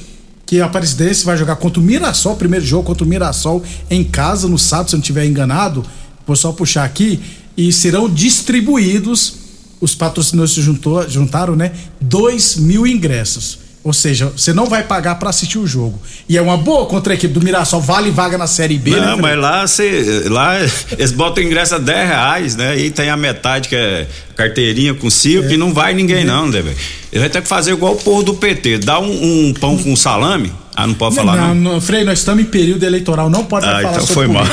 que 0.45 0.61
a 0.61 0.65
Aparecidense 0.65 1.25
vai 1.25 1.37
jogar 1.37 1.57
contra 1.57 1.79
o 1.79 1.83
Mirassol, 1.83 2.35
primeiro 2.35 2.65
jogo 2.65 2.83
contra 2.83 3.03
o 3.03 3.07
Mirassol 3.07 3.63
em 3.89 4.03
casa 4.03 4.47
no 4.47 4.57
sábado, 4.57 4.89
se 4.89 4.95
eu 4.95 4.97
não 4.97 5.01
estiver 5.01 5.25
enganado. 5.25 5.85
Vou 6.25 6.35
só 6.35 6.51
puxar 6.51 6.83
aqui. 6.83 7.19
E 7.55 7.71
serão 7.71 8.09
distribuídos 8.09 9.46
os 9.79 9.95
patrocinadores 9.95 10.53
se 10.53 10.61
juntou, 10.61 11.07
juntaram, 11.09 11.55
né? 11.55 11.71
2 12.01 12.57
mil 12.57 12.85
ingressos. 12.85 13.59
Ou 13.83 13.93
seja, 13.93 14.25
você 14.35 14.51
não 14.51 14.65
vai 14.65 14.83
pagar 14.83 15.15
para 15.15 15.29
assistir 15.29 15.57
o 15.57 15.65
jogo. 15.65 15.97
E 16.27 16.37
é 16.37 16.41
uma 16.41 16.57
boa 16.57 16.85
contra 16.87 17.13
a 17.13 17.15
equipe 17.15 17.33
do 17.33 17.41
Mirassol, 17.41 17.79
vale 17.79 18.11
vaga 18.11 18.37
na 18.37 18.45
Série 18.45 18.77
B, 18.77 18.91
né, 18.91 18.99
Não, 18.99 19.15
né, 19.15 19.21
mas 19.21 19.39
lá, 19.39 19.65
você, 19.65 20.23
lá 20.25 20.59
eles 20.91 21.13
botam 21.13 21.41
ingresso 21.41 21.75
a 21.75 21.77
10 21.77 22.07
reais, 22.09 22.55
né? 22.57 22.77
E 22.77 22.91
tem 22.91 23.09
a 23.09 23.15
metade 23.15 23.69
que 23.69 23.75
é 23.77 24.05
carteirinha 24.35 24.93
com 24.93 25.09
cinco, 25.09 25.45
é. 25.45 25.47
que 25.47 25.55
não 25.57 25.73
vai 25.73 25.93
ninguém, 25.93 26.25
não, 26.25 26.47
né, 26.47 26.61
velho? 26.61 26.75
Ele 27.13 27.21
vai 27.21 27.29
ter 27.29 27.41
que 27.41 27.47
fazer 27.47 27.71
igual 27.71 27.93
o 27.93 27.97
povo 27.97 28.23
do 28.23 28.33
PT, 28.33 28.79
dar 28.79 28.99
um, 28.99 29.47
um 29.47 29.53
pão 29.53 29.77
com 29.77 29.95
salame 29.95 30.51
ah, 30.79 30.85
não 30.85 30.93
pode 30.93 31.15
falar 31.15 31.35
não? 31.35 31.55
Não, 31.55 31.81
Frei, 31.81 32.03
nós 32.03 32.19
estamos 32.19 32.43
em 32.43 32.45
período 32.45 32.83
eleitoral, 32.85 33.31
não 33.31 33.43
pode 33.43 33.65
ah, 33.65 33.69
falar 33.69 33.93
então 33.93 34.05
sobre 34.05 34.13
foi 34.13 34.27
mal. 34.27 34.45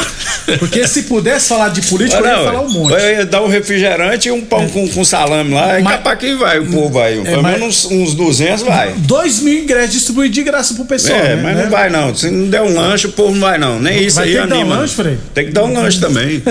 Porque 0.59 0.88
se 0.88 1.02
pudesse 1.02 1.50
falar 1.50 1.69
de 1.69 1.83
política, 1.83 2.19
eu 2.19 2.26
ia 2.26 2.45
falar 2.45 2.61
um 2.62 2.71
monte. 2.71 2.93
Eu 2.95 3.11
ia 3.11 3.26
dar 3.26 3.43
um 3.43 3.47
refrigerante 3.47 4.28
e 4.28 4.33
um 4.33 4.40
pão 4.40 4.62
é. 4.62 4.69
com, 4.69 4.88
com 4.88 5.04
salame 5.04 5.52
lá, 5.52 5.66
mas, 5.66 5.81
e 5.81 5.83
capaz 5.83 6.19
que 6.19 6.35
vai, 6.37 6.61
o 6.61 6.66
povo 6.66 6.88
vai. 6.88 7.19
É, 7.19 7.23
Pelo 7.23 7.43
menos 7.43 7.85
uns, 7.85 7.93
uns 7.93 8.14
200 8.14 8.62
vai. 8.62 8.95
Dois 8.97 9.40
mil 9.40 9.64
ingressos 9.64 9.93
distribuídos 9.93 10.35
de 10.35 10.43
graça 10.43 10.73
pro 10.73 10.87
pessoal. 10.87 11.19
É, 11.19 11.37
né? 11.37 11.43
mas 11.43 11.57
não 11.59 11.71
vai 11.71 11.90
não. 11.90 12.14
Se 12.14 12.31
não 12.31 12.49
der 12.49 12.62
um 12.62 12.75
lanche, 12.75 13.07
o 13.07 13.12
povo 13.12 13.33
não 13.33 13.40
vai 13.40 13.59
não. 13.59 13.78
Nem 13.78 14.02
isso 14.02 14.16
vai 14.16 14.28
aí 14.28 14.38
anima. 14.38 14.49
Tem 14.54 14.64
que 14.64 14.64
dar 14.64 14.75
um 14.75 14.81
lanche, 14.81 14.95
Frei? 14.95 15.19
Tem 15.35 15.47
que 15.47 15.52
dar 15.52 15.64
um 15.64 15.75
lanche 15.75 16.00
também. 16.00 16.43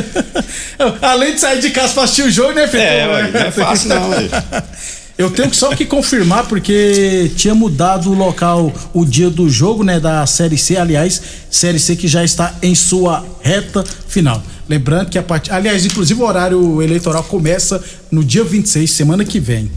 Além 1.01 1.33
de 1.33 1.39
sair 1.39 1.59
de 1.59 1.71
casa 1.71 1.95
pra 1.95 2.03
assistir 2.03 2.25
o 2.25 2.29
jogo, 2.29 2.53
né, 2.53 2.67
Frei? 2.67 2.83
É, 2.83 3.31
não 3.33 3.39
é 3.39 3.49
fácil 3.49 3.89
não, 3.89 4.11
Eu 5.15 5.29
tenho 5.29 5.53
só 5.53 5.75
que 5.75 5.85
confirmar 5.85 6.47
porque 6.47 7.31
tinha 7.35 7.53
mudado 7.53 8.11
o 8.11 8.15
local, 8.15 8.73
o 8.93 9.05
dia 9.05 9.29
do 9.29 9.47
jogo, 9.47 9.83
né, 9.83 9.99
da 9.99 10.25
Série 10.25 10.57
C, 10.57 10.75
aliás, 10.75 11.21
Série 11.51 11.77
C 11.77 11.95
que 11.95 12.07
já 12.07 12.23
está 12.23 12.55
em 12.63 12.73
sua 12.73 13.23
reta 13.41 13.83
final. 14.07 14.41
Lembrando 14.67 15.09
que 15.09 15.19
a 15.19 15.23
part... 15.23 15.51
aliás, 15.51 15.85
inclusive 15.85 16.19
o 16.19 16.25
horário 16.25 16.81
eleitoral 16.81 17.23
começa 17.23 17.83
no 18.09 18.23
dia 18.23 18.43
26, 18.43 18.89
semana 18.89 19.23
que 19.23 19.39
vem. 19.39 19.69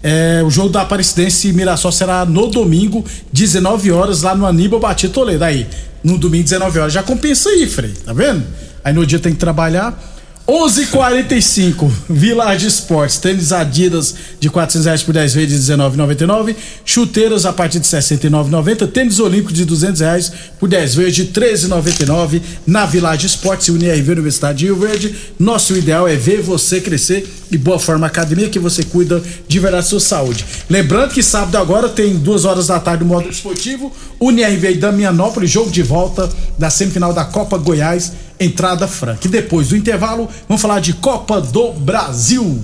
É, 0.00 0.42
o 0.46 0.50
jogo 0.50 0.68
da 0.68 0.82
Aparecidense 0.82 1.48
e 1.48 1.52
Mirassol 1.52 1.90
será 1.90 2.24
no 2.24 2.46
domingo, 2.46 3.04
19 3.32 3.90
horas, 3.90 4.22
lá 4.22 4.34
no 4.34 4.46
Aníbal 4.46 4.78
Batista 4.78 5.14
Toledo. 5.14 5.42
Aí, 5.42 5.66
no 6.04 6.18
domingo, 6.18 6.44
19 6.44 6.78
horas. 6.78 6.92
Já 6.92 7.02
compensa 7.02 7.48
aí, 7.48 7.66
Frei, 7.66 7.94
tá 8.04 8.12
vendo? 8.12 8.44
Aí 8.84 8.92
no 8.92 9.04
dia 9.04 9.18
tem 9.18 9.32
que 9.32 9.38
trabalhar. 9.38 9.98
11:45 10.46 11.90
Village 12.08 12.66
Esportes, 12.66 13.16
tênis 13.16 13.50
Adidas 13.50 14.14
de 14.38 14.50
400 14.50 14.84
reais 14.84 15.02
por 15.02 15.14
10 15.14 15.34
vezes 15.34 15.64
de 15.64 15.72
19,99, 15.72 16.54
chuteiras 16.84 17.46
a 17.46 17.52
partir 17.52 17.80
de 17.80 17.86
69,90, 17.86 18.86
tênis 18.88 19.20
Olímpico 19.20 19.54
de 19.54 19.64
200 19.64 20.02
reais 20.02 20.32
por 20.60 20.68
10 20.68 20.96
vezes 20.96 21.14
de 21.14 21.24
13,99 21.28 22.42
na 22.66 22.84
Village 22.84 23.26
Esportes 23.26 23.68
e 23.68 23.70
UniRV 23.70 24.12
Universidade 24.12 24.58
de 24.58 24.64
Rio 24.66 24.76
Verde. 24.76 25.14
Nosso 25.38 25.74
ideal 25.74 26.06
é 26.06 26.14
ver 26.14 26.42
você 26.42 26.78
crescer 26.78 27.26
e 27.50 27.56
Boa 27.56 27.78
Forma 27.78 28.06
Academia 28.06 28.50
que 28.50 28.58
você 28.58 28.82
cuida 28.82 29.22
de 29.48 29.58
verdade 29.58 29.84
da 29.84 29.88
sua 29.88 30.00
saúde. 30.00 30.44
Lembrando 30.68 31.14
que 31.14 31.22
sábado 31.22 31.56
agora 31.56 31.88
tem 31.88 32.16
duas 32.16 32.44
horas 32.44 32.66
da 32.66 32.78
tarde 32.78 33.02
o 33.02 33.06
modo 33.06 33.30
esportivo, 33.30 33.90
UniRV 34.20 34.72
e 34.72 34.76
Damianópolis, 34.76 35.50
jogo 35.50 35.70
de 35.70 35.82
volta 35.82 36.28
da 36.58 36.68
semifinal 36.68 37.14
da 37.14 37.24
Copa 37.24 37.56
Goiás 37.56 38.12
entrada 38.38 38.86
franca. 38.88 39.26
E 39.26 39.28
depois 39.28 39.68
do 39.68 39.76
intervalo, 39.76 40.28
vamos 40.48 40.60
falar 40.60 40.80
de 40.80 40.92
Copa 40.94 41.40
do 41.40 41.72
Brasil. 41.72 42.62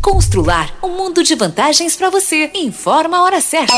Constrular 0.00 0.70
um 0.82 0.96
mundo 0.96 1.22
de 1.22 1.34
vantagens 1.34 1.94
para 1.96 2.10
você. 2.10 2.50
Informa 2.54 3.18
a 3.18 3.22
hora 3.22 3.40
certa. 3.40 3.74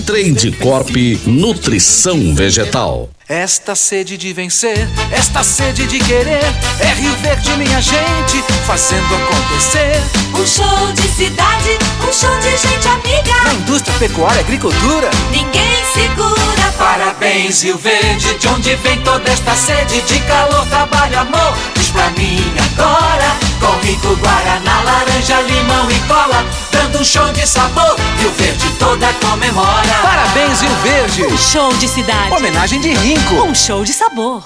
Trade 0.05 0.51
Corp 0.53 0.89
Nutrição 1.25 2.33
Vegetal. 2.33 3.09
Esta 3.31 3.77
sede 3.77 4.17
de 4.17 4.33
vencer, 4.33 4.89
esta 5.09 5.41
sede 5.41 5.87
de 5.87 5.99
querer, 5.99 6.43
é 6.81 6.93
Rio 6.95 7.15
Verde, 7.21 7.49
minha 7.55 7.79
gente, 7.81 8.43
fazendo 8.67 9.15
acontecer. 9.15 10.03
Um 10.37 10.45
show 10.45 10.91
de 10.91 11.07
cidade, 11.07 11.79
um 12.05 12.11
show 12.11 12.37
de 12.41 12.57
gente 12.57 12.89
amiga. 12.89 13.43
Na 13.45 13.53
indústria, 13.53 13.97
pecuária 13.99 14.41
agricultura, 14.41 15.09
ninguém 15.31 15.77
segura. 15.93 16.73
Parabéns, 16.77 17.63
Rio 17.63 17.77
Verde, 17.77 18.37
de 18.37 18.47
onde 18.49 18.75
vem 18.75 18.99
toda 18.99 19.31
esta 19.31 19.55
sede 19.55 20.01
de 20.01 20.19
calor, 20.21 20.65
trabalho, 20.67 21.19
amor. 21.19 21.57
Diz 21.75 21.87
pra 21.87 22.09
mim 22.09 22.53
agora, 22.73 23.37
com 23.61 23.85
rico 23.85 24.13
Guaraná, 24.17 24.81
laranja, 24.83 25.39
limão 25.43 25.89
e 25.89 25.99
cola, 26.07 26.45
dando 26.69 26.99
um 26.99 27.05
show 27.05 27.31
de 27.31 27.47
sabor. 27.47 27.95
Rio 28.19 28.31
Verde 28.31 28.69
toda 28.77 29.07
comemora. 29.13 29.93
Parabéns, 30.01 30.61
Rio 30.61 30.75
Verde. 30.83 31.23
Um 31.25 31.37
show 31.37 31.71
de 31.73 31.87
cidade. 31.87 32.33
Homenagem 32.33 32.81
de 32.81 32.89
Rinco. 33.21 33.43
Um 33.43 33.53
show 33.55 33.83
de 33.83 33.93
sabor. 33.93 34.43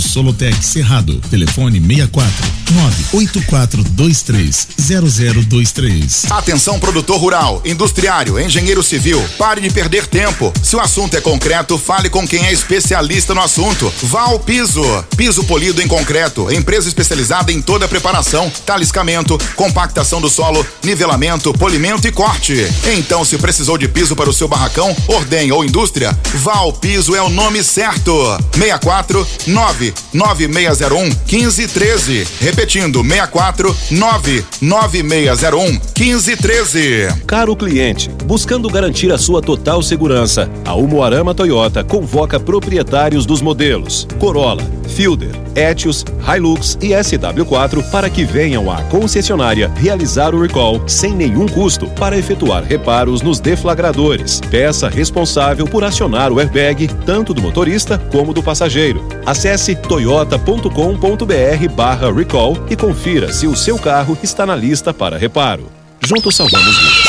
Solotec 0.00 0.64
Cerrado. 0.64 1.20
Telefone 1.30 1.80
64 1.80 2.58
98423 2.72 4.68
0023. 4.78 6.26
Atenção 6.30 6.78
produtor 6.78 7.18
rural, 7.18 7.62
industriário, 7.64 8.38
engenheiro 8.40 8.82
civil, 8.82 9.24
pare 9.38 9.60
de 9.60 9.70
perder 9.70 10.06
tempo. 10.06 10.52
Se 10.62 10.76
o 10.76 10.80
assunto 10.80 11.16
é 11.16 11.20
concreto, 11.20 11.78
fale 11.78 12.10
com 12.10 12.26
quem 12.26 12.46
é 12.46 12.52
especialista 12.52 13.34
no 13.34 13.40
assunto. 13.40 13.92
Vá 14.02 14.22
ao 14.22 14.38
Piso. 14.38 14.82
Piso 15.16 15.44
polido 15.44 15.80
em 15.82 15.88
concreto, 15.88 16.52
empresa 16.52 16.88
especializada 16.88 17.52
em 17.52 17.62
toda 17.62 17.84
a 17.84 17.88
preparação, 17.88 18.50
taliscamento, 18.66 19.38
compactação 19.54 20.20
do 20.20 20.28
solo, 20.28 20.66
nivelamento, 20.82 21.52
polimento 21.52 22.06
e 22.06 22.12
corte. 22.12 22.66
Então, 22.96 23.24
se 23.24 23.38
precisou 23.38 23.78
de 23.78 23.88
piso 23.88 24.14
para 24.16 24.30
o 24.30 24.32
seu 24.32 24.48
barracão, 24.48 24.94
ordem 25.08 25.52
ou 25.52 25.64
indústria, 25.64 26.18
vá 26.34 26.56
ao 26.56 26.72
Piso 26.72 27.14
é 27.14 27.22
o 27.22 27.28
nome 27.28 27.62
certo. 27.62 28.12
64 28.54 29.26
99601 29.48 31.16
1513. 31.26 32.26
Repetindo, 32.40 33.02
64 33.02 33.76
99601 33.90 35.80
1513. 35.96 37.08
Caro 37.26 37.56
cliente, 37.56 38.10
buscando 38.24 38.68
garantir 38.68 39.12
a 39.12 39.18
sua 39.18 39.40
total 39.42 39.82
segurança, 39.82 40.50
a 40.64 40.74
Umuarama 40.74 41.34
Toyota 41.34 41.82
convoca 41.82 42.38
proprietários 42.38 43.26
dos 43.26 43.40
modelos 43.40 44.06
Corolla, 44.18 44.62
Fielder, 44.88 45.30
Etios, 45.54 46.04
Hilux 46.26 46.76
e 46.80 46.88
SW4 46.88 47.88
para 47.90 48.10
que 48.10 48.24
venham 48.24 48.68
à 48.70 48.82
concessionária 48.84 49.70
realizar 49.76 50.34
o 50.34 50.40
recall 50.40 50.82
sem 50.88 51.14
nenhum 51.14 51.46
custo 51.46 51.86
para 51.90 52.18
efetuar 52.18 52.64
reparos 52.64 53.22
nos 53.22 53.38
deflagradores. 53.38 54.40
Peça 54.50 54.88
responsável 54.88 55.66
por 55.66 55.84
acionar 55.84 56.32
o 56.32 56.40
airbag 56.40 56.88
tanto 57.04 57.32
do 57.32 57.40
motorista 57.42 57.98
como 58.10 58.32
do 58.32 58.42
passageiro. 58.42 59.06
Acesse 59.24 59.76
toyota.com.br/recall 59.76 62.66
e 62.70 62.76
confira 62.76 63.32
se 63.32 63.46
o 63.46 63.54
seu 63.54 63.78
carro 63.78 64.18
está 64.22 64.44
na 64.46 64.56
lista 64.56 64.94
para 64.94 65.18
reparo. 65.18 65.70
Juntos 66.04 66.36
salvamos 66.36 66.78
vidas 66.78 67.08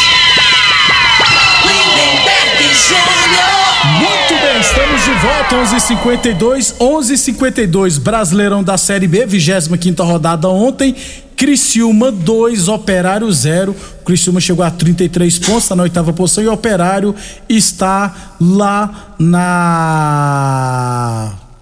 estamos 4.79 5.03
de 5.03 5.11
volta, 5.11 5.55
11:52, 5.57 6.75
11:52, 6.79 7.97
Brasileirão 7.97 8.63
da 8.63 8.77
Série 8.77 9.07
B, 9.07 9.25
25 9.25 10.03
rodada 10.03 10.47
ontem. 10.47 10.95
Criciúma 11.35 12.11
2, 12.11 12.67
Operário 12.67 13.31
0. 13.31 13.75
Criciúma 14.05 14.39
chegou 14.41 14.63
a 14.63 14.71
33 14.71 15.39
pontos, 15.39 15.63
está 15.63 15.75
na 15.75 15.83
oitava 15.83 16.13
posição 16.13 16.43
e 16.43 16.47
o 16.47 16.53
Operário 16.53 17.15
está 17.47 18.35
lá 18.39 19.15
na 19.17 20.53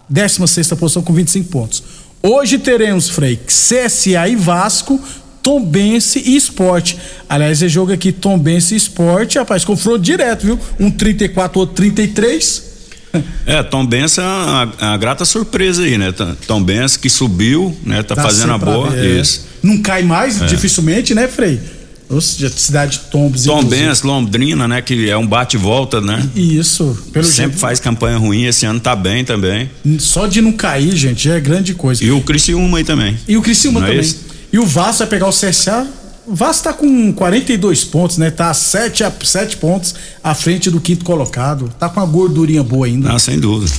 16 0.09 0.67
posição 0.73 1.01
com 1.03 1.13
25 1.13 1.49
pontos. 1.49 1.83
Hoje 2.23 2.57
teremos, 2.57 3.09
Frei, 3.09 3.39
CSA 3.45 4.27
e 4.27 4.35
Vasco, 4.35 4.99
Tombense 5.43 6.23
e 6.25 6.35
Esporte. 6.35 6.97
Aliás, 7.29 7.61
esse 7.61 7.69
jogo 7.69 7.93
aqui, 7.93 8.11
Tombense 8.11 8.73
e 8.73 8.77
Esporte, 8.77 9.37
rapaz, 9.37 9.63
confronto 9.63 9.99
direto, 9.99 10.45
viu? 10.45 10.59
Um 10.79 10.89
34, 10.89 11.59
outro 11.59 11.75
33. 11.75 12.76
É, 13.45 13.63
Tom 13.63 13.85
Benz 13.85 14.17
é 14.17 14.21
uma, 14.21 14.65
uma, 14.79 14.97
grata 14.97 15.23
surpresa 15.25 15.83
aí, 15.83 15.97
né? 15.97 16.13
Tom 16.45 16.61
Benz 16.61 16.97
que 16.97 17.09
subiu, 17.09 17.75
né? 17.83 18.03
Tá 18.03 18.15
Dá 18.15 18.23
fazendo 18.23 18.53
a 18.53 18.57
boa. 18.57 18.89
Ver, 18.89 19.21
isso. 19.21 19.45
É. 19.63 19.67
Não 19.67 19.77
cai 19.81 20.03
mais, 20.03 20.41
é. 20.41 20.45
dificilmente, 20.45 21.15
né, 21.15 21.27
Frei? 21.27 21.59
cidade 22.21 22.93
de 22.93 22.99
Tombos. 23.11 23.43
Tom 23.43 23.63
Benz, 23.63 24.01
Londrina, 24.01 24.67
né? 24.67 24.81
Que 24.81 25.09
é 25.09 25.17
um 25.17 25.27
bate-volta, 25.27 25.99
né? 25.99 26.25
Isso. 26.35 26.97
Sempre 27.05 27.23
jeito. 27.23 27.57
faz 27.57 27.79
campanha 27.79 28.17
ruim, 28.17 28.45
esse 28.45 28.65
ano 28.65 28.79
tá 28.79 28.95
bem 28.95 29.25
também. 29.25 29.69
Só 29.99 30.25
de 30.25 30.41
não 30.41 30.53
cair, 30.53 30.95
gente, 30.95 31.25
já 31.25 31.35
é 31.35 31.39
grande 31.39 31.73
coisa. 31.73 32.03
E 32.03 32.11
o 32.11 32.21
Criciúma 32.21 32.77
aí 32.77 32.83
também. 32.83 33.17
E 33.27 33.35
o 33.35 33.41
Criciúma 33.41 33.81
não 33.81 33.87
é 33.87 33.91
também. 33.91 34.09
É 34.09 34.27
e 34.53 34.59
o 34.59 34.65
Vasco 34.65 34.99
vai 34.99 35.07
pegar 35.07 35.27
o 35.27 35.31
CSA. 35.31 35.85
Vasco 36.27 36.65
tá 36.65 36.73
com 36.73 37.13
42 37.13 37.85
pontos, 37.85 38.17
né? 38.17 38.29
Tá 38.29 38.53
7 38.53 39.03
a 39.03 39.13
7 39.23 39.57
pontos 39.57 39.95
à 40.23 40.35
frente 40.35 40.69
do 40.69 40.81
quinto 40.81 41.05
colocado. 41.05 41.69
Tá 41.79 41.87
com 41.87 41.99
uma 41.99 42.05
gordurinha 42.05 42.63
boa 42.63 42.85
ainda. 42.85 43.13
Ah, 43.13 43.19
sem 43.19 43.39
dúvida. 43.39 43.71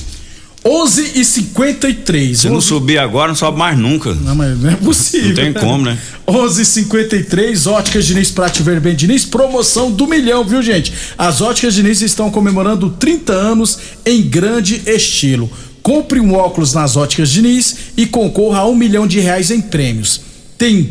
11 0.65 1.11
e 1.15 1.23
53 1.23 2.37
Se 2.37 2.47
11... 2.47 2.53
não 2.53 2.59
subir 2.59 2.97
agora, 2.97 3.29
não 3.29 3.35
sobe 3.35 3.57
mais 3.57 3.77
nunca. 3.77 4.13
Não, 4.13 4.35
mas 4.35 4.59
não 4.59 4.69
é 4.69 4.75
possível. 4.75 5.29
não 5.29 5.35
tem 5.35 5.53
como, 5.53 5.85
né? 5.85 5.97
11 6.27 6.61
e 6.61 6.65
53 6.65 7.67
Óticas 7.67 8.05
Diniz 8.05 8.29
Prate 8.29 8.61
Verben 8.61 8.95
Diniz, 8.95 9.25
promoção 9.25 9.89
do 9.89 10.05
milhão, 10.05 10.43
viu, 10.43 10.61
gente? 10.61 10.91
As 11.17 11.39
Óticas 11.39 11.73
Diniz 11.73 12.01
estão 12.01 12.29
comemorando 12.29 12.89
30 12.89 13.31
anos 13.31 13.79
em 14.05 14.21
grande 14.21 14.81
estilo. 14.85 15.49
Compre 15.81 16.19
um 16.19 16.33
óculos 16.33 16.73
nas 16.73 16.97
Óticas 16.97 17.29
Diniz 17.29 17.75
e 17.95 18.05
concorra 18.05 18.59
a 18.59 18.67
um 18.67 18.75
milhão 18.75 19.07
de 19.07 19.19
reais 19.19 19.49
em 19.51 19.61
prêmios. 19.61 20.19
Tem 20.57 20.89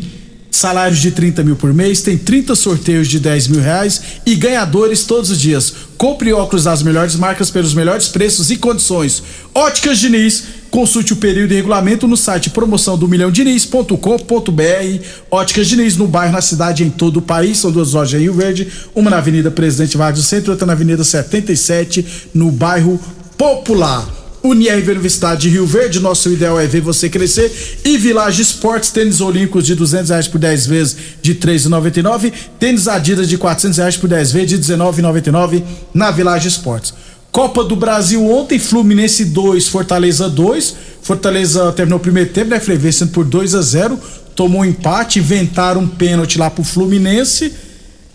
salários 0.51 0.99
de 0.99 1.11
30 1.11 1.43
mil 1.43 1.55
por 1.55 1.73
mês, 1.73 2.01
tem 2.01 2.17
30 2.17 2.55
sorteios 2.55 3.07
de 3.07 3.19
10 3.19 3.47
mil 3.47 3.61
reais 3.61 4.01
e 4.25 4.35
ganhadores 4.35 5.03
todos 5.03 5.29
os 5.29 5.39
dias. 5.39 5.73
Compre 5.97 6.33
óculos 6.33 6.63
das 6.63 6.81
melhores 6.83 7.15
marcas 7.15 7.49
pelos 7.49 7.73
melhores 7.73 8.07
preços 8.07 8.49
e 8.49 8.57
condições. 8.57 9.21
Óticas 9.53 9.99
Diniz, 9.99 10.43
consulte 10.69 11.13
o 11.13 11.17
período 11.17 11.51
e 11.51 11.55
regulamento 11.55 12.07
no 12.07 12.15
site 12.15 12.49
promoção 12.49 12.97
do 12.97 13.07
milhão 13.07 13.31
Diniz.com.br. 13.31 15.03
Óticas 15.29 15.67
Diniz 15.67 15.97
no 15.97 16.07
bairro, 16.07 16.33
na 16.33 16.41
cidade, 16.41 16.83
em 16.83 16.89
todo 16.89 17.17
o 17.17 17.21
país. 17.21 17.57
São 17.57 17.71
duas 17.71 17.93
lojas 17.93 18.19
em 18.19 18.23
Rio 18.23 18.33
Verde, 18.33 18.67
uma 18.95 19.09
na 19.09 19.17
Avenida 19.17 19.51
Presidente 19.51 19.97
Vargas 19.97 20.21
do 20.21 20.25
Centro, 20.25 20.51
outra 20.51 20.65
na 20.65 20.73
Avenida 20.73 21.03
77, 21.03 22.29
no 22.33 22.51
bairro 22.51 22.99
Popular. 23.37 24.18
Unirv 24.43 24.89
Universidade 24.89 25.41
de 25.41 25.49
Rio 25.49 25.65
Verde, 25.65 25.99
nosso 25.99 26.29
ideal 26.29 26.59
é 26.59 26.65
ver 26.65 26.81
você 26.81 27.09
crescer. 27.09 27.79
E 27.83 27.97
Village 27.97 28.41
Esportes, 28.41 28.89
tênis 28.89 29.21
olímpicos 29.21 29.65
de 29.65 29.75
200 29.75 30.09
reais 30.09 30.27
por 30.27 30.39
10 30.39 30.67
vezes 30.67 30.97
de 31.21 31.35
3,99. 31.35 32.31
Tênis 32.57 32.87
Adidas 32.87 33.27
de 33.27 33.37
400 33.37 33.77
reais 33.77 33.97
por 33.97 34.07
10 34.07 34.31
vezes 34.31 34.49
de 34.49 34.73
19,99 34.73 35.63
na 35.93 36.11
Village 36.11 36.47
Esportes. 36.47 36.93
Copa 37.31 37.63
do 37.63 37.75
Brasil 37.75 38.25
ontem, 38.25 38.57
Fluminense 38.57 39.25
2, 39.25 39.67
Fortaleza 39.67 40.29
2. 40.29 40.75
Fortaleza 41.01 41.71
terminou 41.73 41.99
o 41.99 42.01
primeiro 42.01 42.29
tempo, 42.31 42.49
né, 42.49 42.59
Frei? 42.59 42.77
Vencendo 42.77 43.11
por 43.11 43.25
2 43.25 43.55
a 43.55 43.61
0 43.61 43.99
Tomou 44.35 44.61
um 44.61 44.65
empate, 44.65 45.19
inventaram 45.19 45.81
um 45.81 45.87
pênalti 45.87 46.39
lá 46.39 46.49
pro 46.49 46.63
Fluminense. 46.63 47.53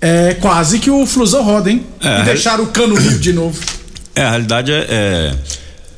É 0.00 0.34
quase 0.34 0.78
que 0.78 0.90
o 0.90 1.06
Flusão 1.06 1.42
roda, 1.42 1.70
hein? 1.70 1.84
É, 2.00 2.20
e 2.20 2.24
deixaram 2.24 2.64
o 2.64 2.66
cano 2.68 2.96
livre 2.96 3.18
de 3.18 3.32
novo. 3.32 3.60
É, 4.14 4.22
a 4.22 4.30
realidade 4.30 4.72
é... 4.72 4.87
é 4.88 5.34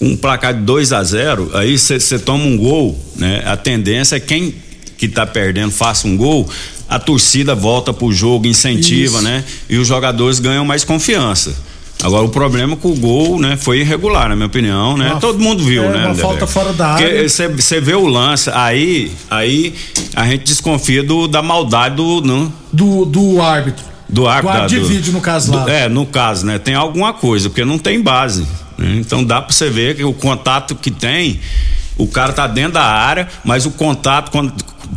um 0.00 0.16
placar 0.16 0.54
de 0.54 0.60
2 0.60 0.92
a 0.92 1.02
0 1.02 1.50
aí 1.54 1.78
você 1.78 2.18
toma 2.18 2.44
um 2.44 2.56
gol, 2.56 2.98
né? 3.16 3.42
A 3.46 3.56
tendência 3.56 4.16
é 4.16 4.20
quem 4.20 4.54
que 4.96 5.08
tá 5.08 5.26
perdendo 5.26 5.70
faça 5.70 6.06
um 6.06 6.16
gol, 6.16 6.48
a 6.88 6.98
torcida 6.98 7.54
volta 7.54 7.92
pro 7.92 8.12
jogo, 8.12 8.46
incentiva, 8.46 9.18
Isso. 9.18 9.22
né? 9.22 9.44
E 9.68 9.76
os 9.76 9.86
jogadores 9.86 10.38
ganham 10.38 10.64
mais 10.64 10.84
confiança. 10.84 11.54
Agora 12.02 12.24
o 12.24 12.28
problema 12.28 12.74
é 12.74 12.76
que 12.76 12.86
o 12.86 12.94
gol, 12.94 13.38
né, 13.38 13.56
foi 13.56 13.80
irregular, 13.80 14.28
na 14.28 14.36
minha 14.36 14.46
opinião, 14.46 14.96
né? 14.96 15.12
Uma, 15.12 15.20
Todo 15.20 15.38
mundo 15.38 15.64
viu, 15.64 15.84
é, 15.84 15.88
né? 15.88 16.06
Uma 16.06 16.14
falta 16.14 16.46
fora 16.46 16.72
da 16.72 16.88
área. 16.88 17.26
Você 17.28 17.80
vê 17.80 17.94
o 17.94 18.06
lance, 18.06 18.50
aí, 18.52 19.10
aí 19.30 19.74
a 20.14 20.26
gente 20.26 20.44
desconfia 20.44 21.02
do, 21.02 21.26
da 21.26 21.42
maldade 21.42 21.96
do, 21.96 22.20
não? 22.20 22.52
do 22.72 23.06
do 23.06 23.40
árbitro. 23.40 23.84
Do 24.08 24.28
árbitro. 24.28 24.60
Do 24.60 24.68
de 24.68 24.80
vídeo 24.80 25.12
no 25.12 25.20
caso 25.20 25.52
lá. 25.52 25.64
Do, 25.64 25.70
é, 25.70 25.88
no 25.88 26.04
caso, 26.04 26.44
né? 26.44 26.58
Tem 26.58 26.74
alguma 26.74 27.14
coisa, 27.14 27.48
porque 27.48 27.64
não 27.64 27.78
tem 27.78 28.00
base. 28.00 28.46
Né? 28.78 28.96
Então 28.96 29.24
dá 29.24 29.40
para 29.40 29.52
você 29.52 29.70
ver 29.70 29.96
que 29.96 30.04
o 30.04 30.12
contato 30.12 30.74
que 30.74 30.90
tem, 30.90 31.40
o 31.96 32.06
cara 32.06 32.32
tá 32.32 32.46
dentro 32.46 32.72
da 32.72 32.84
área, 32.84 33.28
mas 33.44 33.66
o 33.66 33.70
contato 33.70 34.30
quando 34.30 34.52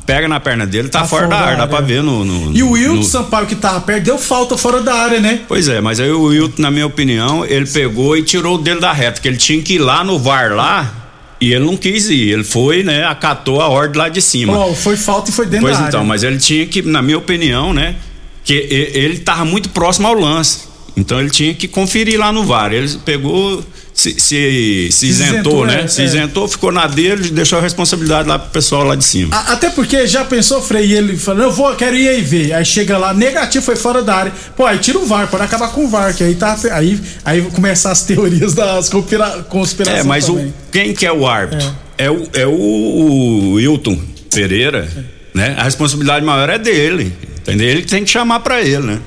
pega 0.05 0.27
na 0.27 0.39
perna 0.39 0.65
dele 0.67 0.89
tá, 0.89 1.01
tá 1.01 1.07
fora, 1.07 1.27
fora, 1.27 1.37
da 1.37 1.45
área, 1.45 1.57
dá 1.57 1.67
pra 1.67 1.81
ver 1.81 2.03
no, 2.03 2.23
no 2.23 2.55
E 2.55 2.61
o 2.61 2.71
Wilton 2.71 2.95
no... 2.95 3.03
Sampaio 3.03 3.47
que 3.47 3.55
tava 3.55 3.81
perto 3.81 4.03
deu 4.03 4.17
falta 4.17 4.57
fora 4.57 4.81
da 4.81 4.93
área, 4.93 5.19
né? 5.19 5.41
Pois 5.47 5.67
é, 5.67 5.81
mas 5.81 5.99
aí 5.99 6.11
o 6.11 6.23
Wilton, 6.23 6.61
na 6.61 6.71
minha 6.71 6.85
opinião, 6.85 7.45
ele 7.45 7.65
pegou 7.65 8.15
e 8.15 8.23
tirou 8.23 8.55
o 8.55 8.57
dele 8.57 8.79
da 8.79 8.91
reta, 8.91 9.21
que 9.21 9.27
ele 9.27 9.37
tinha 9.37 9.61
que 9.61 9.75
ir 9.75 9.79
lá 9.79 10.03
no 10.03 10.19
VAR 10.19 10.53
lá. 10.53 10.95
E 11.41 11.53
ele 11.53 11.63
não 11.63 11.77
quis 11.77 12.09
ir, 12.09 12.33
ele 12.33 12.43
foi, 12.43 12.83
né, 12.83 13.05
acatou 13.05 13.61
a 13.61 13.69
ordem 13.69 13.97
lá 13.97 14.09
de 14.09 14.21
cima. 14.21 14.57
Oh, 14.57 14.75
foi 14.75 14.97
falta 14.97 15.29
e 15.29 15.33
foi 15.33 15.45
dentro 15.45 15.67
pois 15.67 15.79
da 15.79 15.87
então, 15.87 16.01
área. 16.01 16.09
mas 16.09 16.21
ele 16.21 16.37
tinha 16.37 16.65
que, 16.65 16.81
na 16.81 17.01
minha 17.01 17.17
opinião, 17.17 17.73
né, 17.73 17.95
que 18.43 18.53
ele 18.53 19.19
tava 19.19 19.45
muito 19.45 19.69
próximo 19.69 20.05
ao 20.05 20.13
lance. 20.13 20.68
Então 20.95 21.19
ele 21.19 21.30
tinha 21.30 21.54
que 21.54 21.67
conferir 21.67 22.19
lá 22.19 22.32
no 22.32 22.43
VAR. 22.43 22.73
Ele 22.73 22.88
pegou 23.06 23.63
se, 23.93 24.17
se, 24.17 24.89
se, 24.91 25.08
isentou, 25.08 25.34
isentou, 25.34 25.65
né? 25.65 25.82
É, 25.84 25.88
se 25.88 26.02
é. 26.02 26.06
isentou, 26.06 26.47
ficou 26.47 26.71
na 26.71 26.88
dele, 26.88 27.32
deixou 27.32 27.60
a 27.60 27.62
responsabilidade 27.62 28.30
lá 28.30 28.39
pro 28.39 28.49
pessoal 28.49 28.84
lá 28.84 28.95
de 28.95 29.04
cima. 29.04 29.36
A, 29.36 29.54
até 29.54 29.69
porque 29.69 30.08
já 30.08 30.23
pensou, 30.23 30.62
Frei, 30.62 30.93
ele 30.93 31.17
falou, 31.17 31.43
eu 31.43 31.52
vou, 31.52 31.75
quero 31.75 31.95
ir 31.95 32.08
aí 32.08 32.21
ver. 32.21 32.54
Aí 32.54 32.63
chega 32.63 32.97
lá, 32.97 33.13
negativo, 33.13 33.65
foi 33.65 33.75
fora 33.75 34.02
da 34.02 34.15
área. 34.15 34.34
Pô, 34.56 34.65
aí 34.65 34.78
tira 34.78 34.97
o 34.97 35.06
VAR, 35.06 35.28
pode 35.28 35.43
acabar 35.43 35.69
com 35.69 35.84
o 35.84 35.88
VAR, 35.89 36.15
que 36.15 36.23
aí 36.23 36.36
tá. 36.36 36.58
Aí, 36.71 36.99
aí 37.25 37.41
começar 37.41 37.91
as 37.91 38.04
teorias 38.04 38.54
das 38.54 38.88
conspira, 38.88 39.45
conspirações. 39.49 40.06
É, 40.06 40.08
mas 40.08 40.30
o, 40.30 40.54
quem 40.71 40.93
que 40.93 41.06
é 41.06 41.12
o 41.12 41.28
árbitro? 41.28 41.67
É, 41.97 42.06
é 42.06 42.12
o, 42.12 42.30
é 42.34 42.47
o, 42.47 42.52
o 42.52 43.54
Wilton 43.56 43.99
Pereira, 44.34 44.88
né? 45.34 45.56
A 45.58 45.63
responsabilidade 45.63 46.25
maior 46.25 46.49
é 46.49 46.58
dele. 46.58 47.13
Entendeu? 47.41 47.67
Ele 47.67 47.82
tem 47.82 48.04
que 48.04 48.12
chamar 48.12 48.39
para 48.41 48.62
ele, 48.62 48.86
né? 48.86 48.99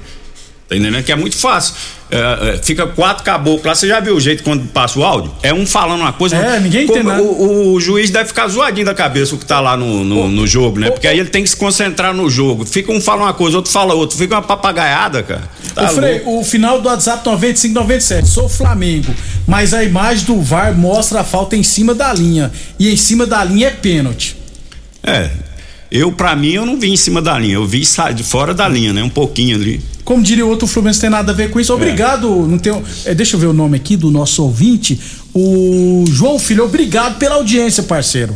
Tá 0.73 0.77
entendendo? 0.77 1.05
Que 1.05 1.13
é 1.13 1.17
muito 1.17 1.37
fácil. 1.37 1.75
É, 2.11 2.55
é, 2.55 2.59
fica 2.63 2.87
quatro 2.87 3.23
caboclos 3.23 3.65
lá. 3.67 3.75
Você 3.75 3.87
já 3.87 4.01
viu 4.01 4.17
o 4.17 4.21
jeito 4.21 4.43
quando 4.43 4.67
passa 4.69 4.99
o 4.99 5.05
áudio? 5.05 5.31
É 5.43 5.53
um 5.53 5.67
falando 5.67 6.01
uma 6.01 6.13
coisa. 6.13 6.37
É, 6.37 6.59
ninguém 6.59 6.85
entende. 6.85 7.07
O, 7.09 7.25
o, 7.25 7.73
o, 7.75 7.81
juiz 7.81 8.11
deve 8.11 8.29
ficar 8.29 8.49
zoadinho 8.49 8.87
da 8.87 8.95
cabeça 8.95 9.35
o 9.35 9.39
que 9.39 9.45
tá 9.45 9.61
lá 9.61 9.77
no, 9.77 10.03
no, 10.03 10.29
no 10.29 10.47
jogo, 10.47 10.79
né? 10.79 10.91
Porque 10.91 11.07
aí 11.07 11.19
ele 11.19 11.29
tem 11.29 11.43
que 11.43 11.51
se 11.51 11.57
concentrar 11.57 12.15
no 12.15 12.31
jogo. 12.31 12.65
Fica 12.65 12.91
um 12.91 13.03
fala 13.03 13.25
uma 13.25 13.35
coisa, 13.35 13.59
outro 13.59 13.71
fala 13.71 13.93
outra. 13.93 14.17
Fica 14.17 14.35
uma 14.35 14.43
papagaiada, 14.43 15.23
cara. 15.23 15.43
Tá 15.75 15.89
Frei, 15.89 16.23
o 16.25 16.43
final 16.43 16.81
do 16.81 16.89
WhatsApp 16.89 17.23
9597. 17.25 18.29
Sou 18.29 18.49
Flamengo, 18.49 19.15
mas 19.47 19.75
a 19.75 19.85
imagem 19.85 20.25
do 20.25 20.41
VAR 20.41 20.77
mostra 20.77 21.21
a 21.21 21.25
falta 21.25 21.55
em 21.55 21.63
cima 21.63 21.95
da 21.95 22.13
linha. 22.15 22.51
E 22.79 22.91
em 22.91 22.97
cima 22.97 23.27
da 23.27 23.45
linha 23.45 23.69
é 23.69 23.71
pênalti. 23.71 24.37
É, 25.03 25.31
eu, 25.95 26.11
para 26.11 26.35
mim, 26.35 26.53
eu 26.53 26.65
não 26.65 26.81
vi 26.81 26.91
em 26.91 26.97
cima 26.97 27.21
da 27.21 27.39
linha, 27.39 27.57
eu 27.57 27.67
vi 27.67 27.83
de 28.15 28.23
fora 28.23 28.55
da 28.55 28.67
linha, 28.67 28.95
né? 28.95 29.03
Um 29.03 29.11
pouquinho 29.11 29.57
ali. 29.57 29.79
Como 30.03 30.23
diria 30.23 30.45
o 30.47 30.49
outro, 30.49 30.65
o 30.65 30.69
Fluminense 30.69 30.99
tem 30.99 31.11
nada 31.11 31.33
a 31.33 31.35
ver 31.35 31.51
com 31.51 31.61
isso. 31.61 31.73
Obrigado. 31.75 32.27
É. 32.27 32.49
Não 32.49 32.57
tem, 32.57 32.83
é, 33.05 33.15
deixa 33.15 33.37
eu 33.37 33.41
ver 33.41 33.49
o 33.49 33.53
nome 33.53 33.77
aqui 33.77 33.95
do 33.95 34.11
nosso 34.11 34.43
ouvinte. 34.43 34.99
O 35.35 36.05
João 36.09 36.39
Filho, 36.39 36.65
obrigado 36.65 37.19
pela 37.19 37.35
audiência, 37.35 37.83
parceiro. 37.83 38.35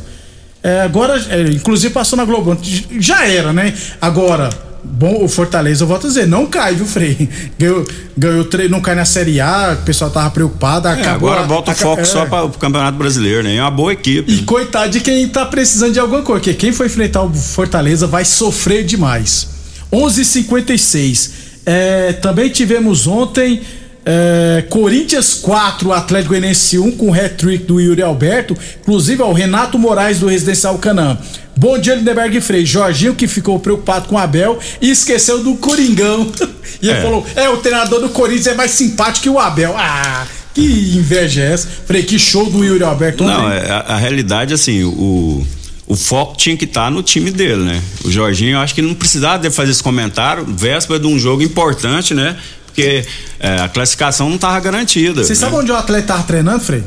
É, 0.62 0.82
agora, 0.82 1.18
é, 1.30 1.48
inclusive 1.48 1.94
passou 1.94 2.18
na 2.18 2.26
Globo. 2.26 2.58
Já 3.00 3.26
era, 3.26 3.54
né? 3.54 3.72
Agora, 4.02 4.50
bom, 4.86 5.24
o 5.24 5.28
Fortaleza, 5.28 5.84
eu 5.84 5.88
volto 5.88 6.06
a 6.06 6.08
dizer, 6.08 6.26
não 6.26 6.46
cai, 6.46 6.74
viu, 6.74 6.86
Frei? 6.86 7.28
Ganhou, 7.58 7.86
ganhou 8.16 8.44
treino, 8.44 8.72
não 8.72 8.80
cai 8.80 8.94
na 8.94 9.04
Série 9.04 9.40
A, 9.40 9.76
o 9.80 9.84
pessoal 9.84 10.10
tava 10.10 10.30
preocupado. 10.30 10.88
É, 10.88 11.06
agora 11.08 11.42
volta 11.42 11.72
o 11.72 11.74
foco 11.74 12.02
é. 12.02 12.04
só 12.04 12.26
para 12.26 12.44
o 12.44 12.50
Campeonato 12.50 12.96
Brasileiro, 12.96 13.42
né? 13.42 13.56
É 13.56 13.62
uma 13.62 13.70
boa 13.70 13.92
equipe. 13.92 14.32
E 14.32 14.42
coitado 14.42 14.90
de 14.92 15.00
quem 15.00 15.28
tá 15.28 15.44
precisando 15.44 15.92
de 15.92 16.00
alguma 16.00 16.22
coisa, 16.22 16.40
porque 16.40 16.54
quem 16.54 16.72
for 16.72 16.86
enfrentar 16.86 17.22
o 17.22 17.32
Fortaleza 17.32 18.06
vai 18.06 18.24
sofrer 18.24 18.84
demais. 18.84 19.48
11:56. 19.92 21.30
É, 21.64 22.12
também 22.12 22.48
tivemos 22.48 23.06
ontem 23.06 23.60
é, 24.08 24.64
Corinthians 24.70 25.34
4, 25.34 25.92
Atlético 25.92 26.28
Goianiense 26.28 26.78
1 26.78 26.92
com 26.92 27.12
hat-trick 27.12 27.64
do 27.64 27.80
Yuri 27.80 28.02
Alberto, 28.02 28.56
inclusive 28.80 29.20
ao 29.20 29.32
Renato 29.32 29.76
Moraes 29.76 30.20
do 30.20 30.28
Residencial 30.28 30.78
Canã. 30.78 31.18
Bom 31.56 31.76
dia, 31.76 31.96
Lindeberg 31.96 32.40
Frei. 32.40 32.64
Jorginho 32.64 33.16
que 33.16 33.26
ficou 33.26 33.58
preocupado 33.58 34.06
com 34.06 34.14
o 34.14 34.18
Abel 34.18 34.60
e 34.80 34.90
esqueceu 34.90 35.42
do 35.42 35.56
Coringão. 35.56 36.30
e 36.80 36.88
ele 36.88 36.98
é. 36.98 37.02
falou: 37.02 37.26
é, 37.34 37.48
o 37.48 37.56
treinador 37.56 38.00
do 38.00 38.10
Corinthians 38.10 38.46
é 38.46 38.54
mais 38.54 38.70
simpático 38.70 39.24
que 39.24 39.28
o 39.28 39.40
Abel. 39.40 39.74
Ah, 39.76 40.24
Que 40.54 40.62
inveja 40.96 41.42
é 41.42 41.52
essa? 41.52 41.66
Frei, 41.86 42.04
que 42.04 42.18
show 42.18 42.48
do 42.48 42.64
Yuri 42.64 42.84
Alberto 42.84 43.24
Não, 43.24 43.50
é, 43.50 43.70
a, 43.70 43.78
a, 43.78 43.96
realidade, 43.96 44.54
assim, 44.54 44.84
o, 44.84 45.44
o 45.86 45.96
foco 45.96 46.36
tinha 46.36 46.56
que 46.56 46.64
estar 46.64 46.84
tá 46.84 46.90
no 46.90 47.02
time 47.02 47.30
dele, 47.30 47.64
né? 47.64 47.82
O 48.04 48.10
Jorginho, 48.10 48.52
eu 48.52 48.60
acho 48.60 48.74
que 48.74 48.82
não 48.82 48.94
precisava 48.94 49.42
de 49.42 49.50
fazer 49.50 49.72
esse 49.72 49.82
comentário, 49.82 50.44
véspera 50.46 51.00
de 51.00 51.06
um 51.06 51.18
jogo 51.18 51.42
importante, 51.42 52.14
né? 52.14 52.36
Porque 52.76 53.06
é, 53.40 53.60
a 53.62 53.68
classificação 53.68 54.28
não 54.28 54.36
estava 54.36 54.60
garantida. 54.60 55.24
Você 55.24 55.32
né? 55.32 55.34
sabe 55.34 55.56
onde 55.56 55.72
o 55.72 55.76
atleta 55.76 56.02
estava 56.02 56.22
treinando, 56.24 56.60
Frei? 56.60 56.84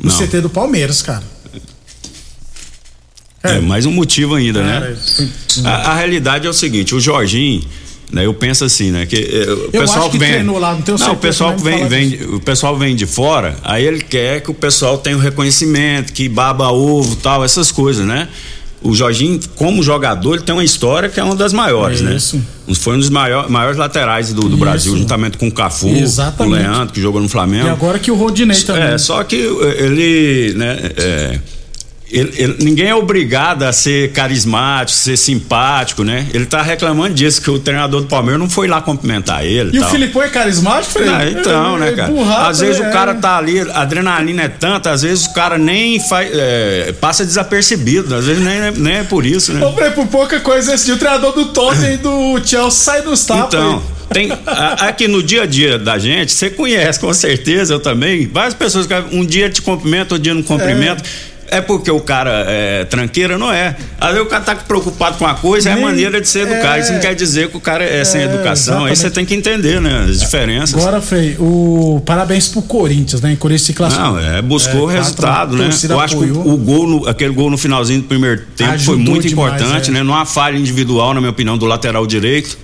No 0.00 0.10
não. 0.10 0.16
CT 0.16 0.40
do 0.40 0.48
Palmeiras, 0.48 1.02
cara. 1.02 1.22
É, 3.42 3.56
é 3.56 3.60
mais 3.60 3.86
um 3.86 3.92
motivo 3.92 4.34
ainda, 4.34 4.62
né? 4.62 4.96
A, 5.64 5.92
a 5.92 5.94
realidade 5.94 6.46
é 6.46 6.50
o 6.50 6.52
seguinte, 6.52 6.94
o 6.94 7.00
Jorginho 7.00 7.62
né, 8.10 8.24
eu 8.24 8.32
penso 8.32 8.64
assim, 8.64 8.90
né? 8.90 9.04
Que 9.04 9.16
eh, 9.16 9.52
o 9.52 9.70
eu 9.72 9.80
pessoal 9.82 10.10
que, 10.10 10.18
vem. 10.18 10.42
Lá, 10.44 10.74
não, 10.74 10.96
não 10.98 11.12
o 11.12 11.16
pessoal 11.16 11.54
que 11.54 11.62
vem, 11.62 11.86
vem 11.86 12.22
o 12.34 12.40
pessoal 12.40 12.76
vem 12.76 12.96
de 12.96 13.04
fora, 13.04 13.56
aí 13.62 13.84
ele 13.84 14.00
quer 14.00 14.40
que 14.40 14.50
o 14.50 14.54
pessoal 14.54 14.96
tenha 14.96 15.14
o 15.14 15.18
um 15.18 15.22
reconhecimento, 15.22 16.12
que 16.12 16.28
baba 16.28 16.70
ovo, 16.70 17.16
tal, 17.16 17.44
essas 17.44 17.70
coisas, 17.70 18.06
né? 18.06 18.28
O 18.80 18.94
Jorginho, 18.94 19.40
como 19.56 19.82
jogador, 19.82 20.36
ele 20.36 20.44
tem 20.44 20.54
uma 20.54 20.62
história 20.62 21.08
que 21.08 21.18
é 21.18 21.24
uma 21.24 21.34
das 21.34 21.52
maiores, 21.52 22.00
né? 22.00 22.14
Isso. 22.14 22.36
né? 22.36 22.74
Foi 22.74 22.94
um 22.94 22.98
dos 22.98 23.10
maiores, 23.10 23.50
maiores 23.50 23.76
laterais 23.76 24.32
do, 24.32 24.48
do 24.48 24.56
Brasil, 24.56 24.96
juntamente 24.96 25.36
com 25.36 25.48
o 25.48 25.52
Cafu, 25.52 25.88
Exatamente. 25.88 26.54
o 26.54 26.56
Leandro, 26.56 26.94
que 26.94 27.00
jogou 27.00 27.20
no 27.20 27.28
Flamengo. 27.28 27.66
E 27.66 27.70
agora 27.70 27.98
que 27.98 28.10
o 28.10 28.14
Rodinei 28.14 28.60
também. 28.62 28.84
É, 28.84 28.98
só 28.98 29.24
que 29.24 29.36
ele, 29.36 30.54
né, 30.54 30.78
é, 30.96 31.40
ele, 32.10 32.32
ele, 32.36 32.56
ninguém 32.60 32.88
é 32.88 32.94
obrigado 32.94 33.64
a 33.64 33.72
ser 33.72 34.12
carismático, 34.12 34.98
ser 34.98 35.16
simpático, 35.16 36.02
né? 36.02 36.26
Ele 36.32 36.46
tá 36.46 36.62
reclamando 36.62 37.14
disso, 37.14 37.42
que 37.42 37.50
o 37.50 37.58
treinador 37.58 38.00
do 38.00 38.06
Palmeiras 38.06 38.40
não 38.40 38.48
foi 38.48 38.66
lá 38.66 38.80
cumprimentar 38.80 39.44
ele. 39.44 39.76
E 39.76 39.80
tal. 39.80 39.88
o 39.88 39.92
Filipão 39.92 40.22
é 40.22 40.28
carismático, 40.28 40.92
Fred? 40.94 41.10
Ah, 41.10 41.28
então, 41.28 41.78
né, 41.78 41.92
cara? 41.92 42.10
Burrado, 42.10 42.48
às 42.48 42.60
vezes 42.60 42.80
é. 42.80 42.88
o 42.88 42.92
cara 42.92 43.14
tá 43.14 43.36
ali, 43.36 43.60
a 43.60 43.82
adrenalina 43.82 44.42
é 44.42 44.48
tanta, 44.48 44.90
às 44.90 45.02
vezes 45.02 45.26
o 45.26 45.34
cara 45.34 45.58
nem 45.58 46.00
faz, 46.00 46.30
é, 46.32 46.94
passa 46.98 47.24
desapercebido, 47.24 48.14
às 48.14 48.24
vezes 48.24 48.42
nem, 48.42 48.70
nem 48.72 48.96
é 48.96 49.04
por 49.04 49.26
isso, 49.26 49.52
né? 49.52 49.60
Fred, 49.74 49.94
por 49.94 50.06
pouca 50.06 50.40
coisa 50.40 50.74
esse 50.74 50.86
dia, 50.86 50.94
o 50.94 50.98
treinador 50.98 51.32
do 51.32 51.46
Tottenham 51.46 51.92
e 51.92 51.96
do 51.98 52.40
Chelsea 52.44 52.70
sai 52.70 53.02
dos 53.02 53.24
tapas. 53.24 53.54
Então. 53.54 53.98
Tem, 54.10 54.30
aqui 54.78 55.06
no 55.06 55.22
dia 55.22 55.42
a 55.42 55.46
dia 55.46 55.78
da 55.78 55.98
gente, 55.98 56.32
você 56.32 56.48
conhece 56.48 56.98
com 56.98 57.12
certeza, 57.12 57.74
eu 57.74 57.80
também. 57.80 58.26
Várias 58.26 58.54
pessoas 58.54 58.86
que 58.86 58.94
um 59.12 59.24
dia 59.24 59.50
te 59.50 59.60
cumprimentam, 59.60 60.16
outro 60.16 60.18
dia 60.18 60.32
não 60.32 60.42
cumprimentam. 60.42 61.04
É. 61.34 61.37
É 61.50 61.60
porque 61.60 61.90
o 61.90 62.00
cara 62.00 62.44
é 62.46 62.84
tranqueira, 62.84 63.38
não 63.38 63.50
é. 63.50 63.74
Às 63.98 64.10
vezes 64.10 64.26
o 64.26 64.26
cara 64.26 64.42
tá 64.42 64.54
preocupado 64.54 65.16
com 65.16 65.26
a 65.26 65.34
coisa, 65.34 65.70
Nem, 65.70 65.78
é 65.78 65.82
a 65.82 65.86
maneira 65.86 66.20
de 66.20 66.28
ser 66.28 66.40
educado. 66.40 66.76
É, 66.76 66.80
Isso 66.80 66.92
não 66.92 67.00
quer 67.00 67.14
dizer 67.14 67.48
que 67.48 67.56
o 67.56 67.60
cara 67.60 67.84
é, 67.84 68.00
é 68.00 68.04
sem 68.04 68.22
educação. 68.22 68.74
Exatamente. 68.74 68.90
Aí 68.90 68.96
você 68.96 69.10
tem 69.10 69.24
que 69.24 69.34
entender, 69.34 69.80
né? 69.80 70.06
As 70.08 70.20
diferenças. 70.20 70.80
Agora, 70.80 71.00
Frei, 71.00 71.36
o 71.38 72.02
parabéns 72.04 72.48
pro 72.48 72.62
Corinthians, 72.62 73.20
né? 73.22 73.32
O 73.32 73.36
Corinthians 73.36 73.66
se 73.66 73.72
classificou. 73.72 74.12
Não, 74.12 74.18
é, 74.18 74.42
buscou 74.42 74.80
é, 74.80 74.82
o 74.82 74.86
resultado, 74.86 75.56
né? 75.56 75.70
Eu 75.88 76.00
acho 76.00 76.16
apoiou. 76.16 76.42
que 76.42 76.48
o, 76.48 76.52
o 76.52 76.56
gol, 76.58 76.86
no, 76.86 77.08
aquele 77.08 77.32
gol 77.32 77.50
no 77.50 77.58
finalzinho 77.58 78.02
do 78.02 78.08
primeiro 78.08 78.42
tempo 78.56 78.72
Ajudou 78.72 78.94
foi 78.94 79.04
muito 79.04 79.28
demais, 79.28 79.54
importante, 79.54 79.90
é. 79.90 79.92
né? 79.92 80.02
Não 80.02 80.14
há 80.14 80.26
falha 80.26 80.56
individual, 80.58 81.14
na 81.14 81.20
minha 81.20 81.30
opinião, 81.30 81.56
do 81.56 81.66
lateral 81.66 82.06
direito, 82.06 82.58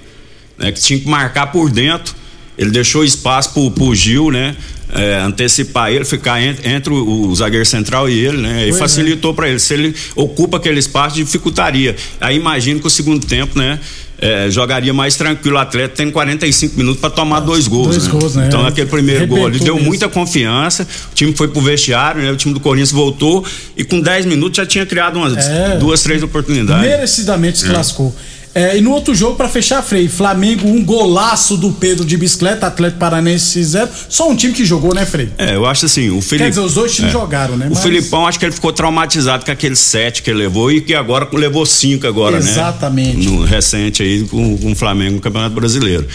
né? 0.59 0.71
Que 0.73 0.81
tinha 0.81 1.01
que 1.01 1.09
marcar 1.09 1.47
por 1.47 1.71
dentro. 1.71 2.15
Ele 2.57 2.71
deixou 2.71 3.05
espaço 3.05 3.53
pro, 3.53 3.71
pro 3.71 3.95
Gil, 3.95 4.31
né? 4.31 4.57
é, 4.95 5.19
antecipar 5.21 5.91
ele, 5.91 6.05
ficar 6.05 6.41
entre, 6.41 6.69
entre 6.69 6.93
o, 6.93 7.27
o, 7.29 7.35
zagueiro 7.35 7.67
central 7.67 8.09
e 8.09 8.19
ele, 8.19 8.39
né? 8.39 8.67
E 8.67 8.71
é. 8.71 8.73
facilitou 8.73 9.33
é. 9.33 9.35
para 9.35 9.49
ele. 9.49 9.59
Se 9.59 9.75
ele 9.75 9.95
ocupa 10.15 10.57
aquele 10.57 10.79
espaço, 10.79 11.17
dificultaria. 11.17 11.97
Aí 12.21 12.37
imagino 12.37 12.81
que 12.81 12.87
o 12.87 12.91
segundo 12.91 13.27
tempo, 13.27 13.59
né? 13.59 13.81
É, 14.17 14.49
jogaria 14.49 14.95
mais 14.95 15.17
tranquilo. 15.17 15.57
O 15.57 15.59
atleta 15.59 15.97
tem 15.97 16.11
45 16.11 16.79
minutos 16.79 17.01
para 17.01 17.11
tomar 17.11 17.41
dois 17.41 17.67
gols. 17.67 17.89
Dois 17.89 18.05
né? 18.05 18.11
gols 18.11 18.35
né? 18.37 18.47
Então, 18.47 18.65
aquele 18.65 18.89
primeiro 18.89 19.27
gol 19.27 19.47
ali 19.47 19.59
deu 19.59 19.75
mesmo. 19.75 19.89
muita 19.89 20.09
confiança. 20.09 20.87
O 21.11 21.15
time 21.15 21.35
foi 21.35 21.49
pro 21.49 21.61
vestiário, 21.61 22.23
né? 22.23 22.31
O 22.31 22.37
time 22.37 22.55
do 22.55 22.61
Corinthians 22.61 22.93
voltou 22.93 23.45
e 23.77 23.85
com 23.85 24.01
10 24.01 24.27
minutos 24.27 24.57
já 24.57 24.65
tinha 24.65 24.87
criado 24.87 25.17
umas 25.17 25.37
é. 25.37 25.77
duas, 25.79 26.01
três 26.03 26.23
oportunidades. 26.23 26.89
Merecidamente 26.89 27.59
se 27.59 27.67
é. 27.67 27.71
classificou. 27.71 28.15
É, 28.55 28.79
e 28.79 28.81
no 28.81 28.93
outro 28.93 29.15
jogo, 29.15 29.35
para 29.35 29.49
fechar, 29.49 29.83
Frei, 29.83 30.09
Flamengo, 30.09 30.69
um 30.69 30.85
golaço 30.85 31.57
do 31.57 31.73
Pedro 31.73 32.05
de 32.05 32.17
bicicleta, 32.17 32.69
Atlético 32.69 33.01
Paranense 33.01 33.63
zero. 33.65 33.91
Só 34.09 34.31
um 34.31 34.37
time 34.37 34.53
que 34.53 34.65
jogou, 34.65 34.95
né, 34.95 35.05
Frei? 35.05 35.29
É, 35.37 35.57
eu 35.57 35.67
acho 35.67 35.87
assim, 35.87 36.11
o 36.11 36.23
Felipe. 36.23 36.45
Quer 36.45 36.51
dizer, 36.51 36.61
os 36.61 36.75
dois 36.75 36.95
times 36.95 37.11
é, 37.11 37.13
jogaram, 37.13 37.57
né? 37.57 37.67
O 37.67 37.75
Mas... 37.75 37.83
Filipão, 37.83 38.27
acho 38.27 38.39
que 38.39 38.45
ele 38.45 38.53
ficou 38.53 38.73
traumatizado 38.73 39.45
com 39.45 39.51
aquele 39.51 39.75
sete 39.75 40.23
que 40.23 40.31
ele 40.31 40.39
levou 40.39 40.71
e 40.71 40.81
que 40.81 40.95
agora 40.95 41.29
levou 41.33 41.67
cinco 41.67 42.07
agora, 42.07 42.37
Exatamente. 42.37 43.17
né? 43.17 43.23
Exatamente. 43.25 43.29
No 43.29 43.45
recente 43.45 44.03
aí 44.03 44.25
com, 44.25 44.57
com 44.57 44.73
o 44.73 44.75
Flamengo 44.77 45.17
no 45.17 45.21
Campeonato 45.21 45.55
Brasileiro. 45.55 46.07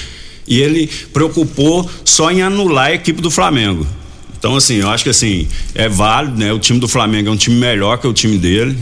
E 0.47 0.61
ele 0.61 0.89
preocupou 1.11 1.89
só 2.05 2.31
em 2.31 2.41
anular 2.41 2.87
a 2.87 2.93
equipe 2.93 3.21
do 3.21 3.29
Flamengo. 3.29 3.85
Então, 4.39 4.55
assim, 4.55 4.75
eu 4.75 4.89
acho 4.89 5.03
que 5.03 5.09
assim, 5.09 5.47
é 5.75 5.89
válido, 5.89 6.37
né? 6.37 6.53
O 6.53 6.59
time 6.59 6.79
do 6.79 6.87
Flamengo 6.87 7.27
é 7.27 7.31
um 7.31 7.35
time 7.35 7.57
melhor 7.57 7.97
que 7.97 8.07
o 8.07 8.13
time 8.13 8.37
dele. 8.37 8.77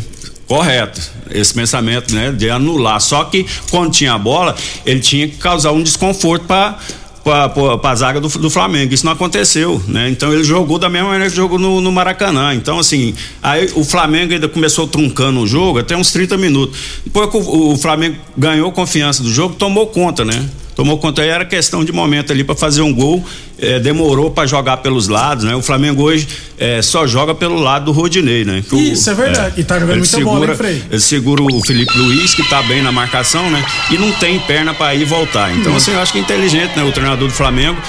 Correto, 0.47 1.01
esse 1.29 1.53
pensamento, 1.53 2.15
né, 2.15 2.31
de 2.31 2.49
anular. 2.49 3.01
Só 3.01 3.25
que 3.25 3.45
quando 3.69 3.91
tinha 3.91 4.13
a 4.13 4.17
bola, 4.17 4.55
ele 4.85 5.01
tinha 5.01 5.27
que 5.27 5.35
causar 5.35 5.71
um 5.71 5.83
desconforto 5.83 6.45
para 6.45 6.79
para 7.27 7.91
a 7.91 7.95
zaga 7.95 8.21
do, 8.21 8.29
do, 8.29 8.49
Flamengo. 8.49 8.93
Isso 8.93 9.05
não 9.05 9.11
aconteceu, 9.11 9.83
né? 9.85 10.09
Então 10.09 10.31
ele 10.31 10.45
jogou 10.45 10.79
da 10.79 10.87
mesma 10.87 11.09
maneira 11.09 11.29
que 11.29 11.35
jogou 11.35 11.59
no, 11.59 11.81
no, 11.81 11.91
Maracanã. 11.91 12.53
Então, 12.53 12.79
assim, 12.79 13.13
aí 13.43 13.69
o 13.75 13.83
Flamengo 13.83 14.31
ainda 14.31 14.47
começou 14.47 14.87
truncando 14.87 15.41
o 15.41 15.45
jogo 15.45 15.79
até 15.79 15.97
uns 15.97 16.09
30 16.13 16.37
minutos. 16.37 16.79
Depois 17.03 17.29
o, 17.33 17.73
o 17.73 17.77
Flamengo 17.77 18.15
ganhou 18.37 18.71
confiança 18.71 19.21
do 19.21 19.29
jogo, 19.29 19.55
tomou 19.55 19.87
conta, 19.87 20.23
né? 20.23 20.47
Tomou 20.77 20.99
conta 20.99 21.23
aí, 21.23 21.29
era 21.29 21.43
questão 21.43 21.83
de 21.83 21.91
momento 21.91 22.31
ali 22.31 22.43
para 22.43 22.55
fazer 22.55 22.83
um 22.83 22.93
gol, 22.93 23.25
é, 23.57 23.79
demorou 23.79 24.29
para 24.29 24.47
jogar 24.47 24.77
pelos 24.77 25.07
lados, 25.07 25.43
né? 25.43 25.55
O 25.55 25.61
Flamengo 25.63 26.03
hoje 26.03 26.27
é, 26.55 26.83
só 26.83 27.07
joga 27.07 27.33
pelo 27.33 27.59
lado 27.59 27.85
do 27.85 27.91
Rodinei, 27.91 28.45
né? 28.45 28.63
Que 28.69 28.75
Isso, 28.75 29.09
o, 29.09 29.13
é 29.13 29.15
verdade. 29.15 29.53
É, 29.57 29.61
e 29.61 29.63
tá 29.63 29.79
jogando 29.79 29.97
muita 29.97 30.15
segura, 30.15 30.39
bola, 30.39 30.51
hein, 30.51 30.55
Frei? 30.55 30.83
Ele 30.91 30.99
segura 31.01 31.41
o 31.41 31.65
Felipe 31.65 31.97
Luiz, 31.97 32.35
que 32.35 32.47
tá 32.47 32.61
bem 32.61 32.83
na 32.83 32.91
marcação, 32.91 33.49
né? 33.49 33.65
E 33.89 33.97
não 33.97 34.11
tem 34.11 34.39
perna 34.41 34.71
para 34.71 34.93
ir 34.93 35.05
voltar. 35.05 35.51
Então, 35.57 35.73
hum. 35.73 35.77
assim, 35.77 35.93
eu 35.93 35.99
acho 35.99 36.11
que 36.11 36.19
é 36.19 36.21
inteligente, 36.21 36.77
né? 36.77 36.83
O 36.83 36.91
treinador 36.91 37.27
do 37.27 37.33
Flamengo. 37.33 37.81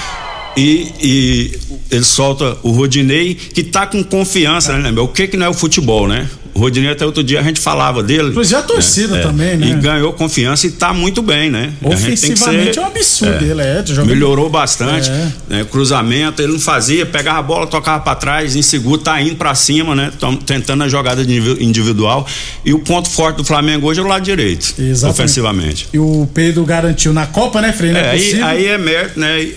E, 0.57 0.91
e, 1.01 1.59
ele 1.91 2.03
solta 2.03 2.57
o 2.63 2.71
Rodinei, 2.71 3.33
que 3.35 3.63
tá 3.63 3.87
com 3.87 4.03
confiança, 4.03 4.77
né? 4.77 4.91
O 4.99 5.07
que 5.07 5.27
que 5.27 5.37
não 5.37 5.45
é 5.45 5.49
o 5.49 5.53
futebol, 5.53 6.07
né? 6.07 6.27
O 6.53 6.59
Rodinei 6.59 6.91
até 6.91 7.05
outro 7.05 7.23
dia 7.23 7.39
a 7.39 7.43
gente 7.43 7.59
falava 7.59 8.03
dele. 8.03 8.31
Pois 8.33 8.51
é 8.51 8.57
a 8.57 8.61
torcida 8.61 9.15
né? 9.15 9.21
também, 9.21 9.55
né? 9.55 9.69
E 9.69 9.73
ganhou 9.75 10.11
confiança 10.13 10.67
e 10.67 10.71
tá 10.71 10.93
muito 10.93 11.21
bem, 11.21 11.49
né? 11.49 11.71
Ofensivamente 11.81 12.73
ser, 12.73 12.79
é 12.79 12.83
um 12.83 12.87
absurdo, 12.87 13.45
é, 13.45 13.47
ele 13.47 13.61
é. 13.61 13.83
Melhorou 14.05 14.49
bastante, 14.49 15.09
é. 15.09 15.31
né? 15.47 15.65
Cruzamento, 15.69 16.41
ele 16.41 16.53
não 16.53 16.59
fazia, 16.59 17.05
pegava 17.05 17.39
a 17.39 17.43
bola, 17.43 17.67
tocava 17.67 18.01
para 18.01 18.15
trás, 18.15 18.55
inseguro, 18.55 18.97
tá 18.97 19.21
indo 19.21 19.35
para 19.35 19.53
cima, 19.55 19.95
né? 19.95 20.11
Tentando 20.45 20.83
a 20.83 20.89
jogada 20.89 21.21
individual. 21.21 22.27
E 22.65 22.73
o 22.73 22.79
ponto 22.79 23.09
forte 23.09 23.37
do 23.37 23.45
Flamengo 23.45 23.87
hoje 23.87 23.99
é 23.99 24.03
o 24.03 24.07
lado 24.07 24.23
direito, 24.23 24.73
Exatamente. 24.77 25.05
ofensivamente. 25.05 25.87
E 25.93 25.99
o 25.99 26.27
Pedro 26.33 26.65
garantiu 26.65 27.13
na 27.13 27.25
Copa, 27.27 27.61
né, 27.61 27.71
Frei? 27.71 27.91
É, 27.91 28.09
aí, 28.09 28.41
aí 28.41 28.65
é 28.65 28.77
mérito, 28.77 29.19
né? 29.19 29.49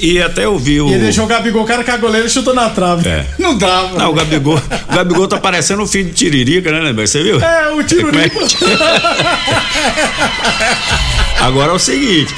E 0.00 0.22
até 0.22 0.48
ouvi 0.48 0.80
o. 0.80 0.88
E 0.88 0.94
ele 0.94 1.04
deixou 1.04 1.24
o 1.24 1.26
Gabigol, 1.26 1.62
o 1.62 1.66
cara 1.66 1.84
que 1.84 1.90
a 1.90 1.96
goleira 1.96 2.28
chutou 2.28 2.54
na 2.54 2.70
trave. 2.70 3.08
É. 3.08 3.26
Não 3.38 3.56
dava. 3.56 3.98
Não, 3.98 4.10
o 4.10 4.14
Gabigol, 4.14 4.56
o 4.56 4.94
Gabigol 4.94 5.28
tá 5.28 5.38
parecendo 5.38 5.82
o 5.82 5.86
filho 5.86 6.06
de 6.06 6.14
Tiririca, 6.14 6.72
né, 6.72 6.92
Você 6.92 7.22
viu? 7.22 7.40
É, 7.40 7.70
o 7.70 7.82
Tiririca. 7.82 8.38
Agora 11.40 11.72
é 11.72 11.74
o 11.74 11.78
seguinte. 11.78 12.34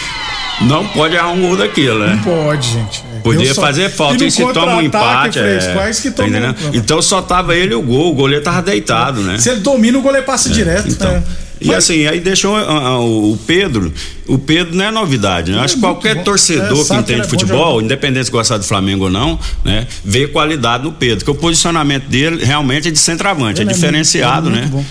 Não 0.62 0.86
pode 0.88 1.14
errar 1.14 1.28
um 1.28 1.40
gol 1.40 1.56
daquilo, 1.56 2.00
né? 2.00 2.14
Não 2.14 2.22
pode, 2.22 2.68
gente. 2.68 3.02
Podia 3.22 3.54
só... 3.54 3.60
fazer 3.60 3.88
falta 3.90 4.22
e, 4.24 4.26
e 4.26 4.30
se 4.30 4.44
toma 4.52 4.76
um 4.76 4.82
empate. 4.82 5.38
É... 5.38 5.72
Quais 5.72 6.00
que 6.00 6.10
tá 6.10 6.24
Então 6.72 7.00
só 7.00 7.22
tava 7.22 7.54
ele 7.54 7.74
o 7.74 7.82
gol, 7.82 8.12
o 8.12 8.14
goleiro 8.14 8.44
tava 8.44 8.62
deitado, 8.62 9.20
né? 9.22 9.38
Se 9.38 9.50
ele 9.50 9.60
domina, 9.60 9.98
o 9.98 10.02
goleiro 10.02 10.26
passa 10.26 10.48
é. 10.48 10.52
direto. 10.52 10.88
Então. 10.88 11.10
É. 11.10 11.22
E 11.62 11.68
Mas... 11.68 11.78
assim, 11.78 12.06
aí 12.06 12.20
deixou 12.20 12.56
uh, 12.56 13.00
uh, 13.00 13.32
o 13.32 13.36
Pedro. 13.38 13.92
O 14.26 14.38
Pedro 14.38 14.74
não 14.74 14.84
é 14.84 14.90
novidade, 14.90 15.52
né? 15.52 15.60
Acho 15.60 15.74
que 15.74 15.80
qualquer 15.80 16.16
bom. 16.16 16.24
torcedor 16.24 16.80
é, 16.80 16.84
que 16.84 16.94
entende 16.94 17.22
que 17.22 17.28
futebol, 17.28 17.80
independente 17.80 18.26
se 18.26 18.30
gostar 18.30 18.58
do 18.58 18.64
Flamengo 18.64 19.04
ou 19.04 19.10
não, 19.10 19.38
né? 19.64 19.86
Vê 20.04 20.26
qualidade 20.26 20.84
no 20.84 20.92
Pedro. 20.92 21.24
Que 21.24 21.30
o 21.30 21.34
posicionamento 21.34 22.04
dele 22.04 22.44
realmente 22.44 22.88
é 22.88 22.90
de 22.90 22.98
centroavante, 22.98 23.60
é 23.60 23.64
ele 23.64 23.70
é 23.70 23.74
diferenciado, 23.74 24.50
muito, 24.50 24.76
né? 24.76 24.84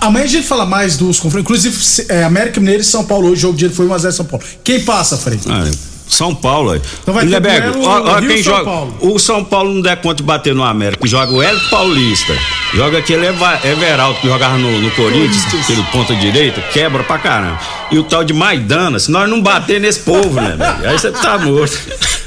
amanhã 0.00 0.24
a 0.24 0.28
gente 0.28 0.46
fala 0.46 0.66
mais 0.66 0.96
dos 0.96 1.20
confrontos. 1.20 1.44
Inclusive, 1.44 2.06
é, 2.08 2.24
América 2.24 2.60
Mineiro 2.60 2.82
e 2.82 2.84
São 2.84 3.04
Paulo. 3.04 3.28
Hoje, 3.28 3.34
o 3.34 3.40
jogo 3.42 3.56
de 3.56 3.66
dia 3.66 3.74
foi 3.74 3.86
1x0 3.86 4.12
São 4.12 4.24
Paulo. 4.24 4.44
Quem 4.64 4.80
passa, 4.80 5.16
Frei? 5.16 5.38
Ah, 5.46 5.70
são 6.08 6.34
Paulo 6.34 6.72
aí. 6.72 6.80
Então 7.02 7.14
vai 7.14 7.24
Lindeberg, 7.24 7.72
ter 7.72 7.86
ó, 7.86 8.16
ó, 8.16 8.20
quem 8.20 8.42
joga. 8.42 8.64
Paulo. 8.64 8.96
O 9.00 9.18
São 9.18 9.44
Paulo 9.44 9.74
não 9.74 9.82
der 9.82 9.96
conta 9.96 10.16
de 10.16 10.22
bater 10.22 10.54
no 10.54 10.64
América, 10.64 11.06
joga 11.06 11.32
o 11.32 11.42
Hélio 11.42 11.60
Paulista. 11.68 12.34
Joga 12.74 12.98
aquele 12.98 13.26
Everaldo 13.26 14.20
que 14.20 14.26
jogava 14.28 14.58
no, 14.58 14.78
no 14.80 14.90
Corinthians, 14.90 15.44
pelo 15.66 15.84
ponta 15.84 16.14
direita, 16.16 16.60
quebra 16.72 17.02
pra 17.02 17.18
caramba. 17.18 17.58
E 17.90 17.98
o 17.98 18.02
tal 18.04 18.22
de 18.24 18.32
Maidana, 18.34 18.98
se 18.98 19.10
nós 19.10 19.28
não 19.28 19.40
bater 19.40 19.80
nesse 19.80 20.00
povo, 20.00 20.38
né, 20.40 20.56
Aí 20.84 20.98
você 20.98 21.10
tá 21.10 21.38
morto. 21.38 21.78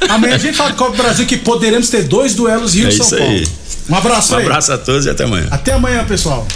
Amanhã 0.10 0.36
a 0.36 0.38
gente 0.38 0.56
fala 0.56 0.72
de 0.72 0.78
Copa 0.78 0.92
do 0.92 0.98
Brasil 0.98 1.26
que 1.26 1.38
poderemos 1.38 1.90
ter 1.90 2.04
dois 2.04 2.34
duelos 2.34 2.74
Rio 2.74 2.88
é 2.88 2.92
São 2.92 3.10
Paulo. 3.10 3.24
Aí. 3.26 3.48
Um 3.90 3.96
abraço 3.96 4.34
Um 4.34 4.38
aí. 4.38 4.46
abraço 4.46 4.72
a 4.74 4.78
todos 4.78 5.06
e 5.06 5.10
até 5.10 5.24
amanhã. 5.26 5.48
Até 5.52 5.74
amanhã, 5.74 6.04
pessoal. 6.06 6.48